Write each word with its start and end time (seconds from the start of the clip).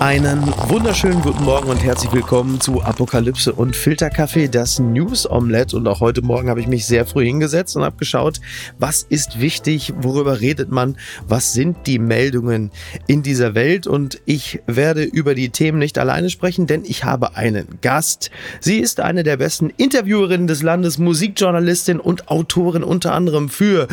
Einen 0.00 0.46
wunderschönen 0.68 1.22
guten 1.22 1.44
Morgen 1.44 1.70
und 1.70 1.82
herzlich 1.82 2.12
willkommen 2.12 2.60
zu 2.60 2.82
Apokalypse 2.82 3.52
und 3.52 3.74
Filterkaffee, 3.74 4.48
das 4.48 4.78
News 4.78 5.28
Omelette. 5.28 5.76
Und 5.76 5.86
auch 5.88 6.00
heute 6.00 6.20
Morgen 6.20 6.50
habe 6.50 6.60
ich 6.60 6.66
mich 6.66 6.84
sehr 6.84 7.06
früh 7.06 7.24
hingesetzt 7.24 7.76
und 7.76 7.84
habe 7.84 7.96
geschaut, 7.96 8.40
was 8.78 9.02
ist 9.02 9.40
wichtig, 9.40 9.94
worüber 9.96 10.40
redet 10.40 10.70
man, 10.70 10.96
was 11.26 11.54
sind 11.54 11.86
die 11.86 11.98
Meldungen 11.98 12.70
in 13.06 13.22
dieser 13.22 13.54
Welt. 13.54 13.86
Und 13.86 14.20
ich 14.26 14.60
werde 14.66 15.04
über 15.04 15.34
die 15.34 15.50
Themen 15.50 15.78
nicht 15.78 15.96
alleine 15.96 16.28
sprechen, 16.28 16.66
denn 16.66 16.84
ich 16.84 17.04
habe 17.04 17.36
einen 17.36 17.78
Gast. 17.80 18.30
Sie 18.60 18.78
ist 18.78 19.00
eine 19.00 19.22
der 19.22 19.38
besten 19.38 19.70
Interviewerinnen 19.70 20.48
des 20.48 20.62
Landes, 20.62 20.98
Musikjournalistin 20.98 22.00
und 22.00 22.28
Autorin 22.28 22.82
unter 22.82 23.14
anderem 23.14 23.48
für 23.48 23.88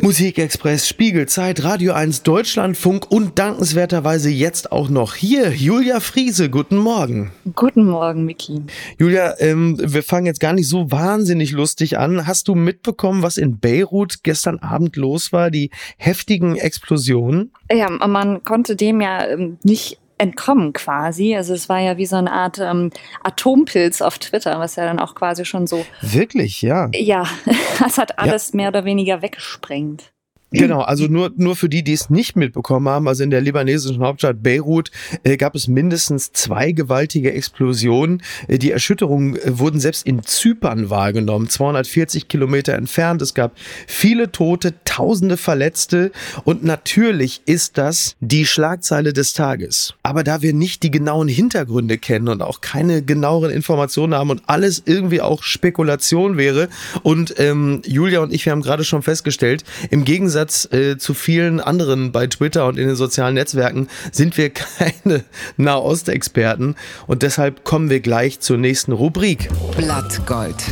Musikexpress, 0.00 0.88
Spiegel, 0.88 1.26
Zeit, 1.26 1.62
Radio 1.62 1.92
1, 1.92 2.22
Deutschlandfunk 2.22 3.10
und 3.10 3.38
dankenswerterweise 3.38 4.30
jetzt 4.30 4.72
auch 4.72 4.88
noch 4.88 5.14
hier 5.14 5.50
Julia 5.50 6.00
Friese. 6.00 6.48
Guten 6.48 6.78
Morgen. 6.78 7.32
Guten 7.54 7.86
Morgen, 7.86 8.24
Miki. 8.24 8.62
Julia, 8.98 9.34
ähm, 9.38 9.78
wir 9.82 10.02
fangen 10.02 10.26
jetzt 10.26 10.40
gar 10.40 10.52
nicht 10.52 10.68
so 10.68 10.90
wahnsinnig 10.90 11.52
lustig 11.52 11.98
an. 11.98 12.26
Hast 12.26 12.48
du 12.48 12.54
mitbekommen, 12.54 13.22
was 13.22 13.36
in 13.36 13.58
Beirut 13.58 14.22
gestern 14.22 14.58
Abend 14.58 14.96
los 14.96 15.32
war? 15.32 15.50
Die 15.50 15.70
heftigen 15.98 16.56
Explosionen? 16.56 17.52
Ja, 17.70 17.90
man 17.90 18.44
konnte 18.44 18.76
dem 18.76 19.00
ja 19.00 19.26
ähm, 19.26 19.58
nicht 19.62 19.98
entkommen 20.18 20.72
quasi. 20.72 21.34
Also 21.36 21.54
es 21.54 21.68
war 21.68 21.80
ja 21.80 21.96
wie 21.96 22.06
so 22.06 22.16
eine 22.16 22.32
Art 22.32 22.58
ähm, 22.58 22.90
Atompilz 23.22 24.02
auf 24.02 24.18
Twitter, 24.18 24.58
was 24.58 24.76
ja 24.76 24.84
dann 24.84 24.98
auch 24.98 25.14
quasi 25.14 25.44
schon 25.44 25.66
so. 25.66 25.84
Wirklich, 26.00 26.62
ja. 26.62 26.88
Ja, 26.94 27.26
das 27.78 27.98
hat 27.98 28.18
alles 28.18 28.52
ja. 28.52 28.56
mehr 28.56 28.68
oder 28.68 28.84
weniger 28.84 29.22
weggesprengt. 29.22 30.14
Genau, 30.58 30.80
also 30.80 31.06
nur, 31.06 31.32
nur 31.36 31.56
für 31.56 31.68
die, 31.68 31.82
die 31.82 31.92
es 31.92 32.10
nicht 32.10 32.36
mitbekommen 32.36 32.88
haben, 32.88 33.08
also 33.08 33.24
in 33.24 33.30
der 33.30 33.40
libanesischen 33.40 34.02
Hauptstadt 34.02 34.42
Beirut 34.42 34.90
äh, 35.24 35.36
gab 35.36 35.54
es 35.54 35.66
mindestens 35.66 36.32
zwei 36.32 36.72
gewaltige 36.72 37.32
Explosionen. 37.32 38.22
Äh, 38.46 38.58
die 38.58 38.70
Erschütterungen 38.70 39.36
äh, 39.36 39.58
wurden 39.58 39.80
selbst 39.80 40.06
in 40.06 40.22
Zypern 40.22 40.90
wahrgenommen, 40.90 41.48
240 41.48 42.28
Kilometer 42.28 42.74
entfernt. 42.74 43.20
Es 43.20 43.34
gab 43.34 43.52
viele 43.86 44.30
Tote, 44.30 44.74
tausende 44.94 45.36
Verletzte 45.36 46.12
und 46.44 46.62
natürlich 46.62 47.42
ist 47.46 47.78
das 47.78 48.14
die 48.20 48.46
Schlagzeile 48.46 49.12
des 49.12 49.32
Tages. 49.32 49.94
Aber 50.04 50.22
da 50.22 50.40
wir 50.40 50.52
nicht 50.52 50.84
die 50.84 50.92
genauen 50.92 51.26
Hintergründe 51.26 51.98
kennen 51.98 52.28
und 52.28 52.42
auch 52.42 52.60
keine 52.60 53.02
genaueren 53.02 53.50
Informationen 53.50 54.14
haben 54.14 54.30
und 54.30 54.42
alles 54.46 54.84
irgendwie 54.86 55.20
auch 55.20 55.42
Spekulation 55.42 56.36
wäre 56.36 56.68
und 57.02 57.34
ähm, 57.38 57.82
Julia 57.84 58.20
und 58.20 58.32
ich, 58.32 58.44
wir 58.46 58.52
haben 58.52 58.62
gerade 58.62 58.84
schon 58.84 59.02
festgestellt, 59.02 59.64
im 59.90 60.04
Gegensatz 60.04 60.68
äh, 60.72 60.96
zu 60.96 61.12
vielen 61.12 61.58
anderen 61.58 62.12
bei 62.12 62.28
Twitter 62.28 62.66
und 62.66 62.78
in 62.78 62.86
den 62.86 62.96
sozialen 62.96 63.34
Netzwerken 63.34 63.88
sind 64.12 64.36
wir 64.36 64.50
keine 64.78 65.24
Nahostexperten 65.56 66.76
und 67.08 67.22
deshalb 67.22 67.64
kommen 67.64 67.90
wir 67.90 67.98
gleich 67.98 68.38
zur 68.38 68.58
nächsten 68.58 68.92
Rubrik. 68.92 69.48
Blattgold. 69.76 70.62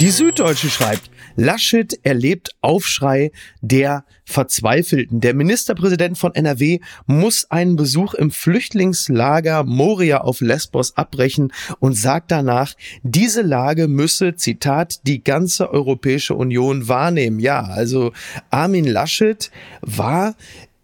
Die 0.00 0.10
Süddeutsche 0.10 0.70
schreibt, 0.70 1.11
Laschet 1.36 1.98
erlebt 2.02 2.50
Aufschrei 2.60 3.32
der 3.60 4.04
Verzweifelten. 4.24 5.20
Der 5.20 5.34
Ministerpräsident 5.34 6.18
von 6.18 6.34
NRW 6.34 6.80
muss 7.06 7.50
einen 7.50 7.76
Besuch 7.76 8.14
im 8.14 8.30
Flüchtlingslager 8.30 9.64
Moria 9.64 10.22
auf 10.22 10.40
Lesbos 10.40 10.96
abbrechen 10.96 11.52
und 11.80 11.94
sagt 11.94 12.30
danach, 12.30 12.74
diese 13.02 13.42
Lage 13.42 13.88
müsse, 13.88 14.36
Zitat, 14.36 15.06
die 15.06 15.22
ganze 15.22 15.70
Europäische 15.70 16.34
Union 16.34 16.88
wahrnehmen. 16.88 17.40
Ja, 17.40 17.62
also 17.62 18.12
Armin 18.50 18.84
Laschet 18.84 19.50
war 19.80 20.34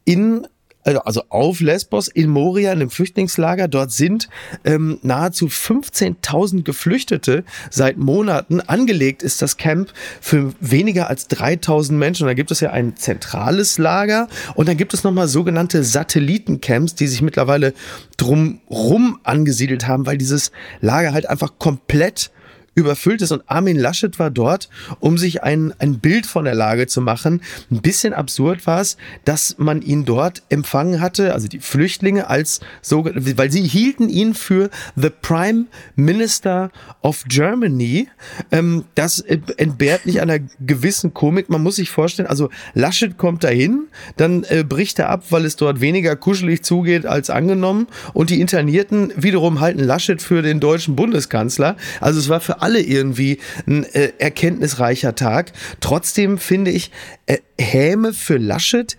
in 0.05 0.47
also, 0.89 1.01
also 1.03 1.23
auf 1.29 1.61
Lesbos 1.61 2.09
in 2.09 2.31
Moria, 2.31 2.73
in 2.73 2.81
einem 2.81 2.91
Flüchtlingslager. 2.91 3.69
Dort 3.69 3.93
sind 3.93 4.29
ähm, 4.65 4.99
nahezu 5.03 5.47
15.000 5.47 6.63
Geflüchtete 6.63 7.45
seit 7.71 7.99
Monaten. 7.99 8.63
Angelegt 8.63 9.23
ist 9.23 9.43
das 9.43 9.59
Camp 9.59 9.93
für 10.21 10.55
weniger 10.61 11.11
als 11.11 11.29
3.000 11.29 11.93
Menschen. 11.93 12.23
Und 12.23 12.29
da 12.29 12.35
gibt 12.35 12.51
es 12.51 12.61
ja 12.61 12.71
ein 12.71 12.97
zentrales 12.97 13.77
Lager 13.77 14.29
und 14.55 14.69
dann 14.69 14.79
gibt 14.79 14.95
es 14.95 15.05
nochmal 15.05 15.29
sogenannte 15.29 15.85
Satellitencamps, 15.85 16.95
die 16.95 17.07
sich 17.07 17.21
mittlerweile 17.21 17.75
drumrum 18.17 19.19
angesiedelt 19.25 19.87
haben, 19.87 20.07
weil 20.07 20.17
dieses 20.17 20.53
Lager 20.81 21.13
halt 21.13 21.29
einfach 21.29 21.59
komplett 21.59 22.31
überfüllt 22.79 23.23
ist. 23.23 23.33
Und 23.33 23.43
Armin 23.47 23.77
Laschet 23.77 24.19
war 24.19 24.31
dort, 24.31 24.69
um 25.01 25.19
sich 25.19 25.43
ein, 25.43 25.75
ein 25.79 25.99
Bild 25.99 26.27
von 26.27 26.45
der 26.45 26.55
Lage 26.55 26.87
zu 26.87 27.01
machen. 27.01 27.43
Ein 27.71 27.83
bisschen 27.83 28.15
absurd 28.15 28.67
war 28.67 28.81
es, 28.81 28.97
dass 29.25 29.57
man 29.59 29.83
ihn 29.83 30.05
dort 30.05 30.43
empfangen 30.49 31.01
hatte, 31.01 31.35
also 31.35 31.49
die 31.49 31.59
Flüchtlinge 31.59 32.29
als 32.29 32.61
so, 32.81 33.05
weil 33.05 33.51
sie 33.51 33.63
hielten 33.63 34.09
ihn 34.09 34.35
für 34.35 34.71
the 34.95 35.11
Prime 35.11 35.67
Minister 35.97 36.71
of 37.03 37.25
Germany. 37.29 38.09
Ähm, 38.53 38.85
das 38.95 39.19
entbehrt 39.19 40.07
nicht 40.07 40.21
einer 40.21 40.39
gewissen 40.61 41.13
Komik. 41.13 41.49
Man 41.49 41.63
muss 41.63 41.77
sich 41.77 41.91
vorstellen, 41.91 42.29
also 42.29 42.49
Laschet 42.75 43.19
kommt 43.19 43.43
dahin, 43.43 43.89
dann 44.17 44.45
äh, 44.45 44.63
bricht 44.63 45.01
er 45.01 45.11
ab, 45.11 45.25
weil 45.31 45.45
es 45.45 45.57
dort 45.57 45.81
weniger 45.81 46.15
kuschelig 46.15 46.63
zugeht 46.63 47.07
als 47.07 47.29
angenommen. 47.29 47.89
Und 48.13 48.31
die 48.31 48.41
Internierten 48.41 49.13
wiederum 49.17 49.59
halten 49.59 49.83
Laschet 49.83 50.23
für 50.23 50.43
den 50.43 50.61
deutschen 50.61 50.95
Bundeskanzler. 50.95 51.77
Also 52.01 52.21
es 52.21 52.29
war 52.29 52.41
für 52.41 52.63
alle 52.63 52.68
alle 52.69 52.83
irgendwie 52.83 53.39
ein 53.67 53.85
äh, 53.85 54.13
erkenntnisreicher 54.19 55.15
Tag. 55.15 55.53
Trotzdem 55.81 56.37
finde 56.37 56.71
ich, 56.71 56.91
äh, 57.25 57.39
Häme 57.59 58.13
für 58.13 58.37
Laschet, 58.37 58.99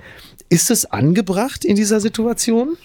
ist 0.50 0.72
es 0.72 0.86
angebracht 0.86 1.64
in 1.64 1.76
dieser 1.76 2.00
Situation? 2.00 2.78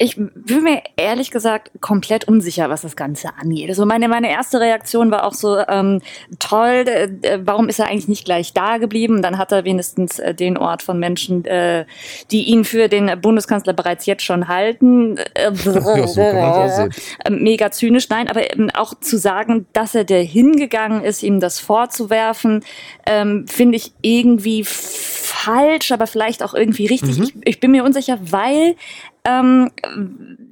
Ich 0.00 0.14
bin 0.14 0.62
mir 0.62 0.82
ehrlich 0.96 1.32
gesagt 1.32 1.72
komplett 1.80 2.28
unsicher, 2.28 2.70
was 2.70 2.82
das 2.82 2.94
Ganze 2.94 3.30
angeht. 3.36 3.68
Also 3.68 3.84
meine, 3.84 4.06
meine 4.06 4.30
erste 4.30 4.60
Reaktion 4.60 5.10
war 5.10 5.24
auch 5.24 5.34
so, 5.34 5.58
ähm, 5.58 6.00
toll, 6.38 6.84
äh, 6.86 7.40
warum 7.42 7.68
ist 7.68 7.80
er 7.80 7.88
eigentlich 7.88 8.06
nicht 8.06 8.24
gleich 8.24 8.52
da 8.52 8.78
geblieben? 8.78 9.22
Dann 9.22 9.38
hat 9.38 9.50
er 9.50 9.64
wenigstens 9.64 10.20
äh, 10.20 10.34
den 10.34 10.56
Ort 10.56 10.82
von 10.84 11.00
Menschen, 11.00 11.44
äh, 11.46 11.84
die 12.30 12.44
ihn 12.44 12.64
für 12.64 12.88
den 12.88 13.20
Bundeskanzler 13.20 13.72
bereits 13.72 14.06
jetzt 14.06 14.22
schon 14.22 14.46
halten. 14.46 15.16
Äh, 15.34 15.50
ja, 15.64 16.06
so 16.06 16.20
äh, 16.20 17.30
mega 17.30 17.72
zynisch, 17.72 18.08
nein, 18.08 18.28
aber 18.28 18.52
ähm, 18.52 18.70
auch 18.74 18.94
zu 19.00 19.18
sagen, 19.18 19.66
dass 19.72 19.96
er 19.96 20.04
der 20.04 20.22
hingegangen 20.22 21.02
ist, 21.02 21.24
ihm 21.24 21.40
das 21.40 21.58
vorzuwerfen, 21.58 22.64
ähm, 23.04 23.48
finde 23.48 23.76
ich 23.76 23.92
irgendwie 24.02 24.62
falsch, 24.64 25.90
aber 25.90 26.06
vielleicht 26.06 26.44
auch 26.44 26.54
irgendwie 26.54 26.86
richtig. 26.86 27.18
Mhm. 27.18 27.24
Ich, 27.24 27.34
ich 27.44 27.60
bin 27.60 27.72
mir 27.72 27.82
unsicher, 27.82 28.18
weil 28.20 28.76
ähm, 29.24 29.70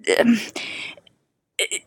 äh, 0.05 0.25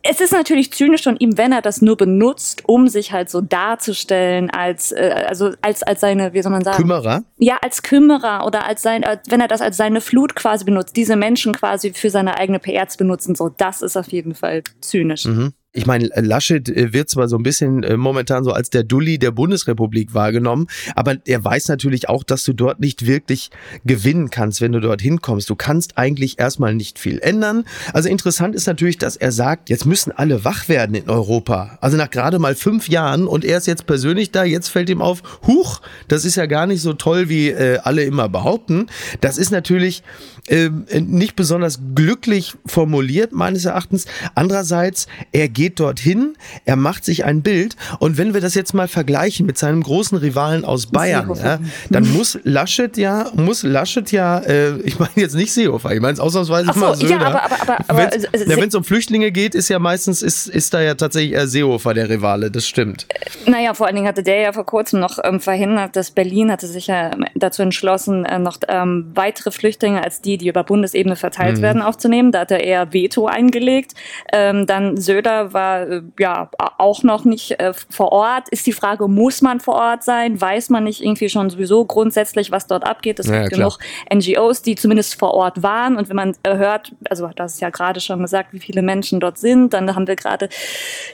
es 0.02 0.20
ist 0.20 0.32
natürlich 0.32 0.72
zynisch 0.72 1.04
von 1.04 1.16
ihm, 1.16 1.38
wenn 1.38 1.52
er 1.52 1.62
das 1.62 1.80
nur 1.80 1.96
benutzt, 1.96 2.62
um 2.66 2.88
sich 2.88 3.12
halt 3.12 3.30
so 3.30 3.40
darzustellen 3.40 4.50
als 4.50 4.90
äh, 4.90 5.24
also 5.28 5.52
als 5.62 5.84
als 5.84 6.00
seine 6.00 6.32
wie 6.32 6.42
soll 6.42 6.50
man 6.50 6.64
sagen? 6.64 6.78
Kümmerer? 6.78 7.22
Ja 7.38 7.58
als 7.62 7.82
Kümmerer 7.82 8.44
oder 8.46 8.66
als 8.66 8.82
sein 8.82 9.04
als, 9.04 9.30
wenn 9.30 9.40
er 9.40 9.46
das 9.46 9.60
als 9.60 9.76
seine 9.76 10.00
Flut 10.00 10.34
quasi 10.34 10.64
benutzt 10.64 10.96
diese 10.96 11.14
Menschen 11.14 11.52
quasi 11.52 11.92
für 11.92 12.10
seine 12.10 12.36
eigene 12.36 12.58
PR 12.58 12.88
zu 12.88 12.98
benutzen 12.98 13.36
so 13.36 13.48
das 13.48 13.80
ist 13.80 13.96
auf 13.96 14.08
jeden 14.08 14.34
Fall 14.34 14.64
zynisch. 14.80 15.26
Mhm 15.26 15.52
ich 15.72 15.86
meine, 15.86 16.08
Laschet 16.16 16.68
äh, 16.68 16.92
wird 16.92 17.08
zwar 17.08 17.28
so 17.28 17.36
ein 17.36 17.42
bisschen 17.42 17.84
äh, 17.84 17.96
momentan 17.96 18.42
so 18.42 18.52
als 18.52 18.70
der 18.70 18.82
Dulli 18.82 19.18
der 19.18 19.30
Bundesrepublik 19.30 20.14
wahrgenommen, 20.14 20.66
aber 20.96 21.16
er 21.24 21.44
weiß 21.44 21.68
natürlich 21.68 22.08
auch, 22.08 22.24
dass 22.24 22.44
du 22.44 22.52
dort 22.52 22.80
nicht 22.80 23.06
wirklich 23.06 23.50
gewinnen 23.84 24.30
kannst, 24.30 24.60
wenn 24.60 24.72
du 24.72 24.80
dort 24.80 25.00
hinkommst. 25.00 25.48
Du 25.48 25.54
kannst 25.54 25.96
eigentlich 25.96 26.38
erstmal 26.40 26.74
nicht 26.74 26.98
viel 26.98 27.20
ändern. 27.20 27.64
Also 27.92 28.08
interessant 28.08 28.54
ist 28.56 28.66
natürlich, 28.66 28.98
dass 28.98 29.16
er 29.16 29.30
sagt, 29.30 29.70
jetzt 29.70 29.86
müssen 29.86 30.10
alle 30.10 30.44
wach 30.44 30.68
werden 30.68 30.96
in 30.96 31.08
Europa. 31.08 31.78
Also 31.80 31.96
nach 31.96 32.10
gerade 32.10 32.40
mal 32.40 32.56
fünf 32.56 32.88
Jahren 32.88 33.28
und 33.28 33.44
er 33.44 33.58
ist 33.58 33.66
jetzt 33.66 33.86
persönlich 33.86 34.32
da, 34.32 34.42
jetzt 34.42 34.68
fällt 34.68 34.90
ihm 34.90 35.00
auf, 35.00 35.22
huch, 35.46 35.80
das 36.08 36.24
ist 36.24 36.34
ja 36.34 36.46
gar 36.46 36.66
nicht 36.66 36.82
so 36.82 36.94
toll, 36.94 37.28
wie 37.28 37.50
äh, 37.50 37.78
alle 37.84 38.02
immer 38.02 38.28
behaupten. 38.28 38.86
Das 39.20 39.38
ist 39.38 39.52
natürlich 39.52 40.02
äh, 40.50 40.70
nicht 41.00 41.36
besonders 41.36 41.78
glücklich 41.94 42.54
formuliert, 42.66 43.32
meines 43.32 43.64
Erachtens. 43.64 44.06
Andererseits, 44.34 45.06
er 45.32 45.48
geht 45.48 45.80
dorthin, 45.80 46.34
er 46.64 46.76
macht 46.76 47.04
sich 47.04 47.24
ein 47.24 47.42
Bild 47.42 47.76
und 47.98 48.18
wenn 48.18 48.34
wir 48.34 48.40
das 48.40 48.54
jetzt 48.54 48.74
mal 48.74 48.88
vergleichen 48.88 49.46
mit 49.46 49.58
seinem 49.58 49.82
großen 49.82 50.18
Rivalen 50.18 50.64
aus 50.64 50.86
Bayern, 50.86 51.32
ja, 51.42 51.58
dann 51.90 52.10
muss 52.12 52.38
Laschet 52.42 52.96
ja, 52.96 53.30
muss 53.34 53.62
Laschet 53.62 54.10
ja, 54.12 54.38
äh, 54.40 54.78
ich 54.80 54.98
meine 54.98 55.12
jetzt 55.16 55.34
nicht 55.34 55.52
Seehofer, 55.52 55.92
ich 55.92 56.00
meine 56.00 56.14
es 56.14 56.20
ausnahmsweise 56.20 56.72
so, 56.72 56.80
mal 56.80 56.96
Söder. 56.96 57.10
Ja, 57.10 57.26
aber, 57.26 57.44
aber, 57.44 57.60
aber, 57.62 57.84
aber 57.88 58.12
wenn 58.34 58.68
es 58.68 58.74
um 58.74 58.84
Flüchtlinge 58.84 59.30
geht, 59.30 59.54
ist 59.54 59.68
ja 59.68 59.78
meistens, 59.78 60.22
ist, 60.22 60.48
ist 60.48 60.74
da 60.74 60.80
ja 60.80 60.94
tatsächlich 60.94 61.32
eher 61.32 61.46
Seehofer 61.46 61.94
der 61.94 62.08
Rivale, 62.08 62.50
das 62.50 62.66
stimmt. 62.66 63.06
Naja, 63.46 63.74
vor 63.74 63.86
allen 63.86 63.96
Dingen 63.96 64.08
hatte 64.08 64.22
der 64.22 64.40
ja 64.40 64.52
vor 64.52 64.66
kurzem 64.66 65.00
noch 65.00 65.18
ähm, 65.22 65.40
verhindert, 65.40 65.96
dass 65.96 66.10
Berlin 66.10 66.50
hatte 66.50 66.66
sich 66.66 66.88
ja 66.88 67.12
dazu 67.34 67.62
entschlossen, 67.62 68.24
äh, 68.24 68.38
noch 68.38 68.58
ähm, 68.68 69.10
weitere 69.14 69.50
Flüchtlinge 69.50 70.02
als 70.02 70.20
die, 70.20 70.39
die 70.40 70.48
über 70.48 70.64
Bundesebene 70.64 71.16
verteilt 71.16 71.58
mhm. 71.58 71.62
werden, 71.62 71.82
aufzunehmen. 71.82 72.32
Da 72.32 72.40
hat 72.40 72.50
er 72.50 72.64
eher 72.64 72.92
Veto 72.92 73.26
eingelegt. 73.26 73.92
Ähm, 74.32 74.66
dann 74.66 74.96
Söder 74.96 75.52
war 75.52 75.88
äh, 75.88 76.02
ja 76.18 76.50
auch 76.78 77.02
noch 77.02 77.24
nicht 77.24 77.60
äh, 77.60 77.72
vor 77.90 78.12
Ort. 78.12 78.48
Ist 78.50 78.66
die 78.66 78.72
Frage, 78.72 79.08
muss 79.08 79.42
man 79.42 79.60
vor 79.60 79.74
Ort 79.74 80.02
sein? 80.02 80.40
Weiß 80.40 80.70
man 80.70 80.84
nicht 80.84 81.02
irgendwie 81.02 81.28
schon 81.28 81.50
sowieso 81.50 81.84
grundsätzlich, 81.84 82.50
was 82.50 82.66
dort 82.66 82.84
abgeht? 82.84 83.18
Es 83.18 83.26
ja, 83.26 83.40
gibt 83.40 83.54
genug 83.54 83.78
NGOs, 84.12 84.62
die 84.62 84.74
zumindest 84.74 85.18
vor 85.18 85.34
Ort 85.34 85.62
waren. 85.62 85.96
Und 85.96 86.08
wenn 86.08 86.16
man 86.16 86.34
äh, 86.42 86.56
hört, 86.56 86.92
also 87.08 87.28
das 87.34 87.54
ist 87.54 87.60
ja 87.60 87.70
gerade 87.70 88.00
schon 88.00 88.20
gesagt, 88.20 88.52
wie 88.52 88.60
viele 88.60 88.82
Menschen 88.82 89.20
dort 89.20 89.38
sind, 89.38 89.72
dann 89.72 89.94
haben 89.94 90.06
wir 90.06 90.16
gerade 90.16 90.48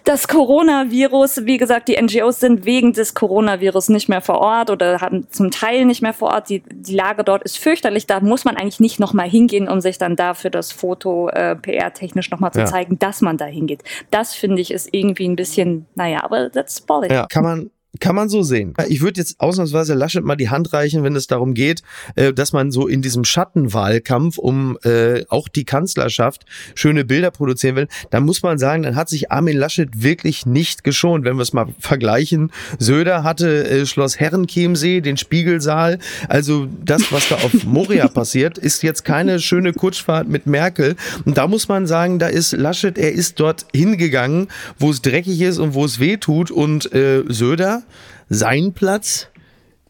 das 0.05 0.29
Coronavirus. 0.29 1.47
Wie 1.47 1.59
gesagt, 1.59 1.89
die 1.89 2.01
NGOs 2.01 2.41
sind 2.41 2.65
wegen 2.65 2.93
des 2.93 3.15
Coronavirus 3.15 3.89
nicht 3.89 4.09
mehr 4.09 4.21
vor 4.21 4.39
Ort 4.39 4.71
oder 4.71 5.01
haben 5.01 5.27
zum 5.31 5.51
Teil 5.51 5.85
nicht 5.85 6.03
mehr 6.03 6.13
vor 6.13 6.33
Ort. 6.33 6.49
Die, 6.49 6.63
die 6.71 6.95
Lage 6.95 7.25
dort 7.25 7.43
ist 7.43 7.59
fürchterlich. 7.59 8.07
Da 8.07 8.21
muss 8.21 8.45
man 8.45 8.57
eigentlich 8.57 8.81
nicht 8.81 9.01
nochmal 9.17 9.31
hingehen, 9.31 9.69
um 9.69 9.81
sich 9.81 9.97
dann 9.99 10.15
dafür 10.15 10.51
das 10.51 10.73
Foto 10.73 11.29
äh, 11.31 11.57
PR-technisch 11.57 12.31
nochmal 12.31 12.53
zu 12.53 12.61
ja. 12.61 12.67
zeigen, 12.67 12.99
dass 12.99 13.23
man 13.23 13.39
da 13.39 13.47
hingeht. 13.47 13.83
Das 14.11 14.35
finde 14.35 14.61
ich 14.61 14.71
ist 14.71 14.89
irgendwie 14.93 15.27
ein 15.27 15.37
bisschen, 15.37 15.87
naja, 15.95 16.23
aber 16.23 16.53
that's 16.53 16.81
politics. 16.83 17.19
Ja, 17.19 17.27
kann 17.27 17.43
man, 17.43 17.71
kann 18.01 18.15
man 18.15 18.29
so 18.29 18.43
sehen. 18.43 18.75
Ich 18.89 19.01
würde 19.01 19.21
jetzt 19.21 19.41
ausnahmsweise 19.41 19.95
Laschet 19.95 20.25
mal 20.25 20.37
die 20.37 20.51
Hand 20.51 20.73
reichen, 20.73 21.03
wenn 21.03 21.17
es 21.17 21.27
darum 21.27 21.55
geht, 21.55 21.83
äh, 22.15 22.33
dass 22.33 22.53
man 22.53 22.71
so 22.71 22.87
in 22.87 23.03
diesem 23.03 23.25
Schattenwahlkampf 23.25 24.39
um 24.39 24.79
äh, 24.85 25.25
auch 25.29 25.49
die 25.49 25.65
Kanzlerschaft 25.65 26.45
schöne 26.75 27.05
Bilder 27.05 27.31
produzieren 27.31 27.77
will. 27.77 27.89
Da 28.11 28.21
muss 28.21 28.43
man 28.43 28.59
sagen, 28.59 28.83
dann 28.83 28.97
hat 28.97 29.09
sich 29.09 29.31
Armin 29.31 29.57
Laschet 29.57 30.03
wirklich 30.03 30.47
nicht 30.47 30.85
geschont. 30.85 31.25
Wenn 31.25 31.37
wir 31.37 31.43
es 31.43 31.53
mal 31.53 31.67
vergleichen, 31.79 32.51
Söder 32.79 33.23
hatte 33.23 33.69
äh, 33.69 33.87
Schloss 33.87 34.19
Herrenchiemsee, 34.19 35.01
den 35.01 35.17
Spiegelsaal. 35.17 35.99
Also 36.29 36.67
das, 36.85 37.13
was 37.13 37.29
da 37.29 37.37
auf 37.37 37.53
Moria 37.65 38.09
passiert, 38.09 38.59
ist 38.59 38.83
jetzt 38.83 39.05
keine 39.05 39.41
schöne 39.41 39.73
Kutschfahrt 39.73 40.29
mit 40.29 40.47
Merkel. 40.47 40.97
Und 41.25 41.39
da 41.39 41.47
muss 41.47 41.69
man 41.69 41.87
sagen, 41.87 42.19
da 42.19 42.29
ist 42.29 42.53
Laschet, 42.53 42.99
er 42.99 43.13
ist 43.13 43.41
dort 43.41 43.67
hingegangen, 43.75 44.49
wo 44.79 44.91
es 44.91 45.03
dreckig 45.03 45.41
ist 45.41 45.59
und 45.59 45.75
wo 45.75 45.85
es 45.85 46.01
weh 46.01 46.17
tut. 46.17 46.51
Und 46.51 46.93
äh, 46.93 47.25
Söder 47.29 47.83
sein 48.29 48.73
Platz 48.73 49.29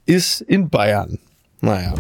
ist 0.05 0.41
in 0.41 0.69
Bayern. 0.69 1.19
Naja. 1.61 1.95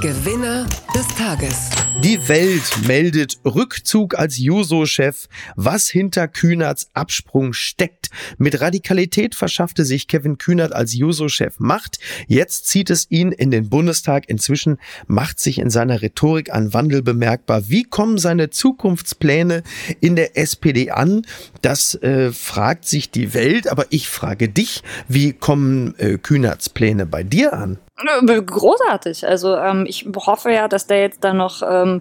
Gewinner 0.00 0.64
des 0.94 1.08
Tages. 1.16 1.70
Die 2.04 2.28
Welt 2.28 2.86
meldet 2.86 3.40
Rückzug 3.44 4.16
als 4.16 4.38
Juso-Chef, 4.38 5.26
was 5.56 5.88
hinter 5.88 6.28
Kühnerts 6.28 6.88
Absprung 6.94 7.52
steckt. 7.52 8.08
Mit 8.36 8.60
Radikalität 8.60 9.34
verschaffte 9.34 9.84
sich 9.84 10.06
Kevin 10.06 10.38
Kühnert 10.38 10.72
als 10.72 10.94
Juso-Chef 10.94 11.58
Macht. 11.58 11.98
Jetzt 12.28 12.66
zieht 12.66 12.90
es 12.90 13.10
ihn 13.10 13.32
in 13.32 13.50
den 13.50 13.68
Bundestag. 13.70 14.28
Inzwischen 14.28 14.78
macht 15.08 15.40
sich 15.40 15.58
in 15.58 15.68
seiner 15.68 16.00
Rhetorik 16.00 16.52
ein 16.52 16.72
Wandel 16.72 17.02
bemerkbar. 17.02 17.68
Wie 17.68 17.82
kommen 17.82 18.18
seine 18.18 18.50
Zukunftspläne 18.50 19.64
in 19.98 20.14
der 20.14 20.38
SPD 20.38 20.92
an? 20.92 21.22
Das 21.60 21.96
äh, 21.96 22.30
fragt 22.30 22.84
sich 22.84 23.10
die 23.10 23.34
Welt, 23.34 23.66
aber 23.66 23.86
ich 23.90 24.08
frage 24.08 24.48
dich, 24.48 24.84
wie 25.08 25.32
kommen 25.32 25.96
äh, 25.98 26.18
Kühnerts 26.18 26.68
Pläne 26.68 27.04
bei 27.04 27.24
dir 27.24 27.52
an? 27.52 27.78
Großartig. 27.98 29.26
Also 29.26 29.56
ähm, 29.56 29.84
ich 29.86 30.06
hoffe 30.14 30.52
ja, 30.52 30.68
dass 30.68 30.86
der 30.86 31.00
jetzt 31.00 31.24
dann 31.24 31.36
noch, 31.36 31.62
ähm, 31.68 32.00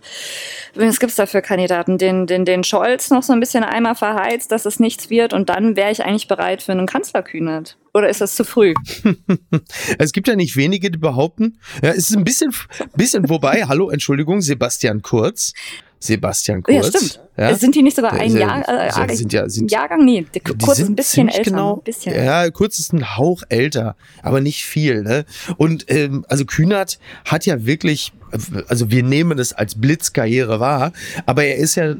was 0.75 0.99
gibt's 0.99 1.15
da 1.15 1.25
für 1.25 1.41
Kandidaten, 1.41 1.97
den, 1.97 2.27
den, 2.27 2.45
den 2.45 2.63
Scholz 2.63 3.09
noch 3.09 3.23
so 3.23 3.33
ein 3.33 3.39
bisschen 3.39 3.63
einmal 3.63 3.95
verheizt, 3.95 4.51
dass 4.51 4.65
es 4.65 4.79
nichts 4.79 5.09
wird 5.09 5.33
und 5.33 5.49
dann 5.49 5.75
wäre 5.75 5.91
ich 5.91 6.03
eigentlich 6.03 6.27
bereit 6.27 6.61
für 6.61 6.71
einen 6.71 6.85
Kanzlerkühnert. 6.85 7.77
Oder 7.95 8.09
ist 8.09 8.21
das 8.21 8.35
zu 8.35 8.44
früh? 8.44 8.75
es 9.97 10.11
gibt 10.11 10.27
ja 10.27 10.35
nicht 10.35 10.55
wenige, 10.55 10.91
die 10.91 10.99
behaupten, 10.99 11.59
ja, 11.81 11.89
es 11.89 12.09
ist 12.09 12.15
ein 12.15 12.23
bisschen, 12.23 12.53
bisschen 12.95 13.27
wobei, 13.27 13.65
hallo, 13.65 13.89
Entschuldigung, 13.89 14.41
Sebastian 14.41 15.01
Kurz. 15.01 15.53
Sebastian 15.99 16.63
Kurz. 16.63 16.75
Ja, 16.75 16.83
stimmt. 16.83 17.19
Ja? 17.38 17.55
Sind 17.55 17.75
die 17.75 17.83
nicht 17.83 17.95
sogar 17.95 18.13
ein 18.13 18.35
Jahr, 18.35 18.67
äh, 18.67 19.15
sind 19.15 19.31
ja, 19.31 19.47
sind, 19.47 19.71
Jahrgang? 19.71 20.03
Nee, 20.03 20.25
Kurz 20.44 20.79
ist 20.79 20.89
ein 20.89 20.95
bisschen 20.95 21.29
älter. 21.29 21.51
Genau, 21.51 21.75
bisschen. 21.77 22.15
Ja, 22.15 22.49
Kurz 22.49 22.79
ist 22.79 22.94
ein 22.94 23.15
Hauch 23.15 23.44
älter, 23.49 23.95
aber 24.23 24.41
nicht 24.41 24.65
viel. 24.65 25.03
Ne? 25.03 25.25
Und 25.57 25.85
ähm, 25.89 26.25
also 26.29 26.45
Kühnert 26.45 26.99
hat 27.25 27.45
ja 27.45 27.65
wirklich, 27.65 28.11
also 28.67 28.89
wir 28.89 29.03
nehmen 29.03 29.38
es 29.38 29.53
als 29.53 29.79
Blitzkarriere 29.79 30.59
wahr, 30.59 30.94
aber 31.25 31.44
er 31.44 31.57
ist 31.57 31.75
ja 31.75 31.95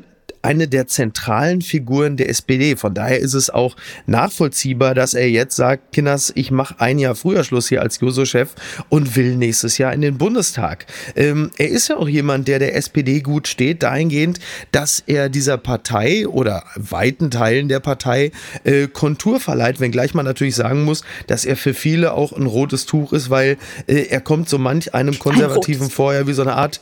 eine 0.48 0.70
der 0.70 0.88
zentralen 0.88 1.62
Figuren 1.62 2.16
der 2.16 2.30
SPD. 2.30 2.78
Von 2.78 2.94
daher 2.94 3.20
ist 3.20 3.34
es 3.34 3.50
auch 3.50 3.76
nachvollziehbar, 4.06 4.96
dass 4.96 5.14
er 5.14 5.30
jetzt 5.30 5.58
sagt, 5.58 5.92
Kinders, 5.92 6.32
ich 6.36 6.52
mache 6.52 6.76
ein 6.80 7.00
Jahr 7.00 7.16
früher 7.16 7.44
Schluss 7.44 7.68
hier 7.68 7.82
als 7.82 8.00
Juso-Chef 8.00 8.52
und 8.88 9.18
will 9.18 9.36
nächstes 9.36 9.78
Jahr 9.78 9.92
in 9.92 10.00
den 10.00 10.18
Bundestag. 10.18 10.86
Ähm, 11.18 11.52
er 11.58 11.68
ist 11.68 11.90
ja 11.90 11.98
auch 11.98 12.08
jemand, 12.08 12.48
der 12.48 12.60
der 12.60 12.78
SPD 12.78 13.20
gut 13.20 13.50
steht, 13.50 13.84
dahingehend, 13.84 14.40
dass 14.72 15.04
er 15.06 15.28
dieser 15.28 15.58
Partei 15.58 16.26
oder 16.26 16.64
weiten 16.76 17.30
Teilen 17.30 17.68
der 17.68 17.82
Partei 17.82 18.32
äh, 18.64 18.88
Kontur 18.88 19.42
verleiht, 19.42 19.82
wenngleich 19.82 20.14
man 20.14 20.24
natürlich 20.24 20.56
sagen 20.56 20.86
muss, 20.86 21.04
dass 21.28 21.44
er 21.44 21.58
für 21.58 21.74
viele 21.74 22.14
auch 22.14 22.32
ein 22.32 22.46
rotes 22.46 22.86
Tuch 22.86 23.12
ist, 23.12 23.30
weil 23.30 23.58
äh, 23.88 24.04
er 24.04 24.22
kommt 24.22 24.48
so 24.48 24.58
manch 24.58 24.94
einem 24.94 25.20
Konservativen 25.20 25.90
vorher 25.90 26.26
wie 26.26 26.34
so 26.34 26.42
eine 26.42 26.56
Art 26.56 26.80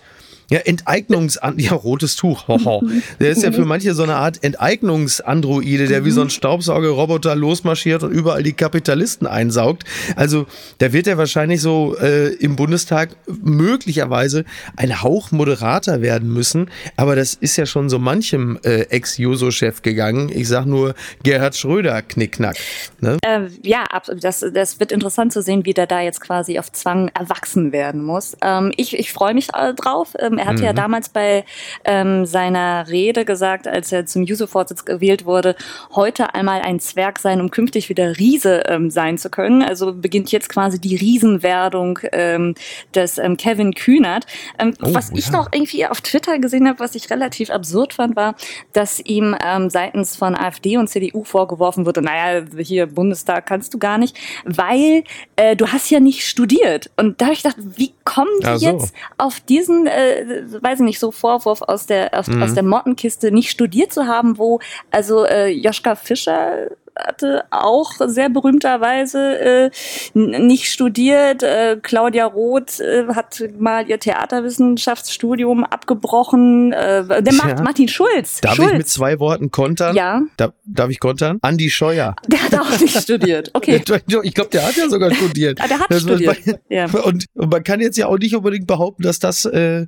ja, 0.50 0.60
Enteignungsan 0.60 1.60
ja, 1.60 1.74
rotes 1.74 2.16
Tuch. 2.16 2.46
Der 3.20 3.30
ist 3.30 3.44
ja 3.44 3.52
für 3.52 3.66
manche 3.66 3.94
so 3.94 4.04
eine 4.04 4.16
Art 4.16 4.44
Enteignungsandroide, 4.44 5.88
der 5.88 6.06
wie 6.06 6.12
so 6.12 6.22
ein 6.22 6.30
Staubsaugerroboter 6.30 7.36
losmarschiert 7.36 8.04
und 8.04 8.12
überall 8.12 8.44
die 8.44 8.54
Kapitalisten 8.54 9.28
einsaugt. 9.28 9.84
Also 10.16 10.46
da 10.80 10.94
wird 10.94 11.08
er 11.08 11.18
wahrscheinlich 11.18 11.62
so 11.62 11.96
äh, 11.98 12.34
im 12.36 12.56
Bundestag 12.56 13.16
möglicherweise 13.42 14.46
ein 14.76 15.02
Hauch 15.02 15.32
moderater 15.32 16.02
werden 16.02 16.32
müssen. 16.32 16.70
Aber 16.98 17.16
das 17.16 17.34
ist 17.34 17.58
ja 17.58 17.66
schon 17.66 17.90
so 17.90 18.00
manchem 18.00 18.60
äh, 18.64 18.82
Ex-Juso-Chef 18.82 19.82
gegangen. 19.82 20.30
Ich 20.34 20.48
sag 20.48 20.66
nur 20.66 20.96
Gerhard 21.24 21.56
Schröder, 21.56 22.02
Knickknack. 22.02 22.58
Ne? 23.00 23.18
Äh, 23.24 23.48
ja, 23.64 23.86
das, 24.20 24.46
das 24.54 24.80
wird 24.80 24.92
interessant 24.92 25.34
zu 25.34 25.42
sehen, 25.42 25.66
wie 25.66 25.74
der 25.74 25.88
da 25.88 26.02
jetzt 26.02 26.22
quasi 26.22 26.60
auf 26.60 26.72
Zwang 26.72 27.10
erwachsen 27.10 27.72
werden 27.72 28.04
muss. 28.04 28.38
Ähm, 28.42 28.72
ich 28.78 28.98
ich 28.98 29.12
freue 29.12 29.34
mich 29.34 29.50
äh, 29.54 29.74
drauf. 29.74 30.14
Ähm, 30.20 30.35
er 30.38 30.46
hatte 30.46 30.60
mhm. 30.60 30.66
ja 30.66 30.74
damals 30.74 31.10
bei 31.10 31.46
ähm, 31.84 32.26
seiner 32.26 32.88
Rede 32.88 33.26
gesagt, 33.26 33.68
als 33.68 33.92
er 33.92 34.06
zum 34.06 34.24
Juso-Vorsitz 34.24 34.86
gewählt 34.86 35.26
wurde, 35.26 35.56
heute 35.96 36.34
einmal 36.34 36.62
ein 36.62 36.80
Zwerg 36.80 37.20
sein, 37.20 37.42
um 37.42 37.52
künftig 37.52 37.90
wieder 37.90 38.18
Riese 38.18 38.64
ähm, 38.68 38.90
sein 38.90 39.18
zu 39.18 39.30
können. 39.30 39.62
Also 39.62 39.94
beginnt 39.94 40.32
jetzt 40.32 40.50
quasi 40.50 40.80
die 40.80 40.96
Riesenwerdung 40.96 42.00
ähm, 42.12 42.56
des 42.94 43.18
ähm, 43.18 43.38
Kevin 43.38 43.74
Kühnert. 43.74 44.26
Ähm, 44.60 44.74
oh, 44.82 44.94
was 44.94 45.12
ich 45.12 45.32
noch 45.32 45.50
irgendwie 45.52 45.86
auf 45.86 46.02
Twitter 46.02 46.40
gesehen 46.40 46.68
habe, 46.68 46.80
was 46.80 46.96
ich 46.96 47.10
relativ 47.10 47.50
absurd 47.50 47.94
fand, 47.94 48.16
war, 48.16 48.36
dass 48.74 49.00
ihm 49.00 49.36
ähm, 49.44 49.70
seitens 49.70 50.16
von 50.16 50.36
AfD 50.36 50.78
und 50.78 50.88
CDU 50.88 51.24
vorgeworfen 51.24 51.86
wurde, 51.86 52.02
naja, 52.02 52.46
hier 52.58 52.88
Bundestag 52.88 53.46
kannst 53.46 53.74
du 53.74 53.80
gar 53.80 53.98
nicht, 53.98 54.18
weil 54.46 55.04
äh, 55.36 55.56
du 55.56 55.68
hast 55.68 55.90
ja 55.90 56.00
nicht 56.00 56.26
studiert. 56.26 56.92
Und 56.98 57.22
da 57.22 57.26
habe 57.26 57.34
ich 57.34 57.44
gedacht, 57.44 57.58
wie 57.60 57.94
kommen 58.04 58.40
die 58.42 58.58
so. 58.58 58.66
jetzt 58.66 58.94
auf 59.18 59.40
diesen 59.40 59.88
äh, 59.88 60.25
weiß 60.28 60.80
ich 60.80 60.86
nicht, 60.86 61.00
so 61.00 61.12
Vorwurf 61.12 61.62
aus 61.62 61.86
der, 61.86 62.18
aus, 62.18 62.28
mhm. 62.28 62.44
aus 62.44 62.54
der 62.54 62.64
Mottenkiste 62.64 63.32
nicht 63.32 63.50
studiert 63.50 63.94
zu 63.94 64.08
haben, 64.08 64.38
wo 64.38 64.60
also 64.92 65.26
äh, 65.26 65.50
Joschka 65.50 65.96
Fischer 65.96 66.70
hatte 66.98 67.46
auch 67.52 67.92
sehr 68.08 68.30
berühmterweise 68.30 69.40
äh, 69.40 69.72
nicht 70.14 70.72
studiert. 70.72 71.44
Äh, 71.44 71.78
Claudia 71.82 72.26
Roth 72.26 72.80
äh, 72.80 73.06
hat 73.14 73.44
mal 73.58 73.88
ihr 73.90 74.00
Theaterwissenschaftsstudium 74.00 75.64
abgebrochen. 75.64 76.72
Äh, 76.74 77.22
der 77.22 77.34
ja. 77.34 77.62
Martin 77.62 77.88
Schulz. 77.88 78.42
Darf 78.42 78.56
Schulz. 78.56 78.72
ich 78.72 78.78
mit 78.78 78.88
zwei 78.88 79.20
Worten 79.20 79.52
kontern? 79.52 79.96
Ja. 79.96 80.22
Da, 80.38 80.54
darf 80.66 80.90
ich 80.90 81.00
kontern? 81.00 81.40
Andi 81.42 81.70
Scheuer. 81.70 82.16
Der 82.28 82.44
hat 82.44 82.56
auch 82.56 82.80
nicht 82.80 82.98
studiert. 83.00 83.52
Okay. 83.54 83.82
Ich 84.24 84.34
glaube, 84.34 84.50
der 84.52 84.66
hat 84.66 84.76
ja 84.76 84.90
sogar 84.90 85.14
studiert. 85.14 85.60
der 85.70 85.80
hat 85.80 85.88
das 85.90 86.02
studiert. 86.02 86.38
ja. 86.70 86.86
und, 86.86 87.26
und 87.34 87.52
man 87.52 87.64
kann 87.64 87.80
jetzt 87.80 87.98
ja 87.98 88.08
auch 88.08 88.18
nicht 88.18 88.36
unbedingt 88.36 88.68
behaupten, 88.68 89.04
dass 89.04 89.20
das 89.20 89.46
äh, 89.46 89.88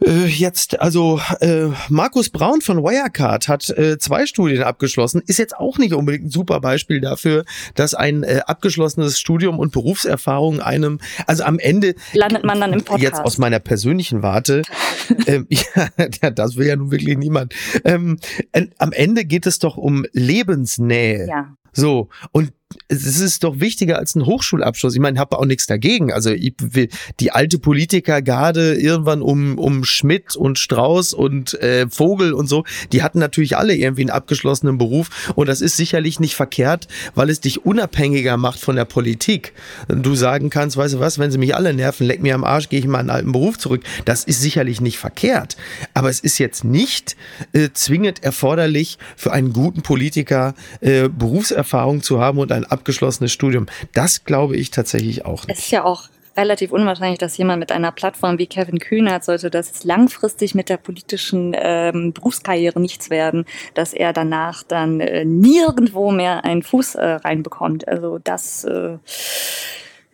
jetzt, 0.00 0.80
also 0.80 1.20
äh, 1.40 1.68
Markus 1.88 2.30
Braun 2.30 2.60
von 2.60 2.82
Wirecard 2.82 3.48
hat 3.48 3.68
äh, 3.70 3.98
zwei 3.98 4.26
Studien 4.26 4.62
abgeschlossen, 4.62 5.22
ist 5.26 5.38
jetzt 5.38 5.56
auch 5.56 5.78
nicht 5.78 5.92
unbedingt 5.92 6.26
ein 6.26 6.30
super 6.30 6.60
Beispiel 6.60 7.00
dafür, 7.00 7.44
dass 7.74 7.94
ein 7.94 8.22
äh, 8.22 8.40
abgeschlossenes 8.46 9.18
Studium 9.18 9.58
und 9.58 9.72
Berufserfahrung 9.72 10.60
einem, 10.60 11.00
also 11.26 11.44
am 11.44 11.58
Ende 11.58 11.94
landet 12.12 12.44
man 12.44 12.60
dann 12.60 12.72
im 12.72 12.82
Podcast. 12.82 13.02
Jetzt 13.02 13.20
aus 13.20 13.38
meiner 13.38 13.58
persönlichen 13.58 14.22
Warte, 14.22 14.62
ähm, 15.26 15.46
ja, 16.22 16.30
das 16.30 16.56
will 16.56 16.66
ja 16.66 16.76
nun 16.76 16.90
wirklich 16.90 17.18
niemand. 17.18 17.54
Ähm, 17.84 18.18
äh, 18.52 18.66
am 18.78 18.92
Ende 18.92 19.24
geht 19.24 19.46
es 19.46 19.58
doch 19.58 19.76
um 19.76 20.06
Lebensnähe. 20.12 21.26
Ja. 21.26 21.54
So, 21.72 22.08
und 22.32 22.52
es 22.88 23.20
ist 23.20 23.44
doch 23.44 23.60
wichtiger 23.60 23.98
als 23.98 24.14
ein 24.14 24.26
Hochschulabschluss. 24.26 24.94
Ich 24.94 25.00
meine, 25.00 25.16
ich 25.16 25.20
habe 25.20 25.38
auch 25.38 25.44
nichts 25.44 25.66
dagegen. 25.66 26.12
Also 26.12 26.30
ich 26.30 26.54
will, 26.58 26.88
die 27.20 27.32
alte 27.32 27.58
Politikergarde 27.58 28.74
irgendwann 28.74 29.22
um, 29.22 29.58
um 29.58 29.84
Schmidt 29.84 30.36
und 30.36 30.58
Strauß 30.58 31.14
und 31.14 31.54
äh, 31.62 31.88
Vogel 31.88 32.32
und 32.32 32.46
so, 32.46 32.64
die 32.92 33.02
hatten 33.02 33.18
natürlich 33.18 33.56
alle 33.56 33.74
irgendwie 33.74 34.02
einen 34.02 34.10
abgeschlossenen 34.10 34.78
Beruf 34.78 35.32
und 35.34 35.48
das 35.48 35.60
ist 35.60 35.76
sicherlich 35.76 36.20
nicht 36.20 36.34
verkehrt, 36.34 36.88
weil 37.14 37.30
es 37.30 37.40
dich 37.40 37.64
unabhängiger 37.64 38.36
macht 38.36 38.60
von 38.60 38.76
der 38.76 38.84
Politik. 38.84 39.52
Du 39.88 40.14
sagen 40.14 40.50
kannst, 40.50 40.76
weißt 40.76 40.94
du 40.94 41.00
was, 41.00 41.18
wenn 41.18 41.30
sie 41.30 41.38
mich 41.38 41.54
alle 41.54 41.72
nerven, 41.72 42.06
leck 42.06 42.22
mir 42.22 42.34
am 42.34 42.44
Arsch, 42.44 42.68
gehe 42.68 42.78
ich 42.78 42.84
in 42.84 42.90
meinen 42.90 43.10
alten 43.10 43.32
Beruf 43.32 43.58
zurück. 43.58 43.82
Das 44.04 44.24
ist 44.24 44.40
sicherlich 44.40 44.80
nicht 44.80 44.98
verkehrt. 44.98 45.56
Aber 45.94 46.10
es 46.10 46.20
ist 46.20 46.38
jetzt 46.38 46.64
nicht 46.64 47.16
äh, 47.52 47.70
zwingend 47.72 48.22
erforderlich 48.22 48.98
für 49.16 49.32
einen 49.32 49.52
guten 49.52 49.82
Politiker 49.82 50.54
äh, 50.80 51.08
Berufserfahrung 51.08 52.02
zu 52.02 52.20
haben 52.20 52.38
und 52.38 52.52
ein 52.52 52.57
abgeschlossenes 52.64 53.32
Studium. 53.32 53.66
Das 53.92 54.24
glaube 54.24 54.56
ich 54.56 54.70
tatsächlich 54.70 55.24
auch 55.24 55.46
nicht. 55.46 55.58
Es 55.58 55.64
ist 55.64 55.70
ja 55.70 55.84
auch 55.84 56.08
relativ 56.38 56.72
unwahrscheinlich, 56.72 57.18
dass 57.18 57.36
jemand 57.36 57.58
mit 57.58 57.72
einer 57.72 57.90
Plattform 57.90 58.38
wie 58.38 58.46
Kevin 58.46 58.78
Kühnert 58.78 59.24
sollte 59.24 59.50
das 59.50 59.84
langfristig 59.84 60.54
mit 60.54 60.68
der 60.68 60.76
politischen 60.76 61.54
ähm, 61.58 62.12
Berufskarriere 62.12 62.80
nichts 62.80 63.10
werden, 63.10 63.44
dass 63.74 63.92
er 63.92 64.12
danach 64.12 64.62
dann 64.62 65.00
äh, 65.00 65.24
nirgendwo 65.24 66.12
mehr 66.12 66.44
einen 66.44 66.62
Fuß 66.62 66.94
äh, 66.94 67.06
reinbekommt. 67.06 67.88
Also 67.88 68.18
das 68.22 68.64
äh, 68.64 68.98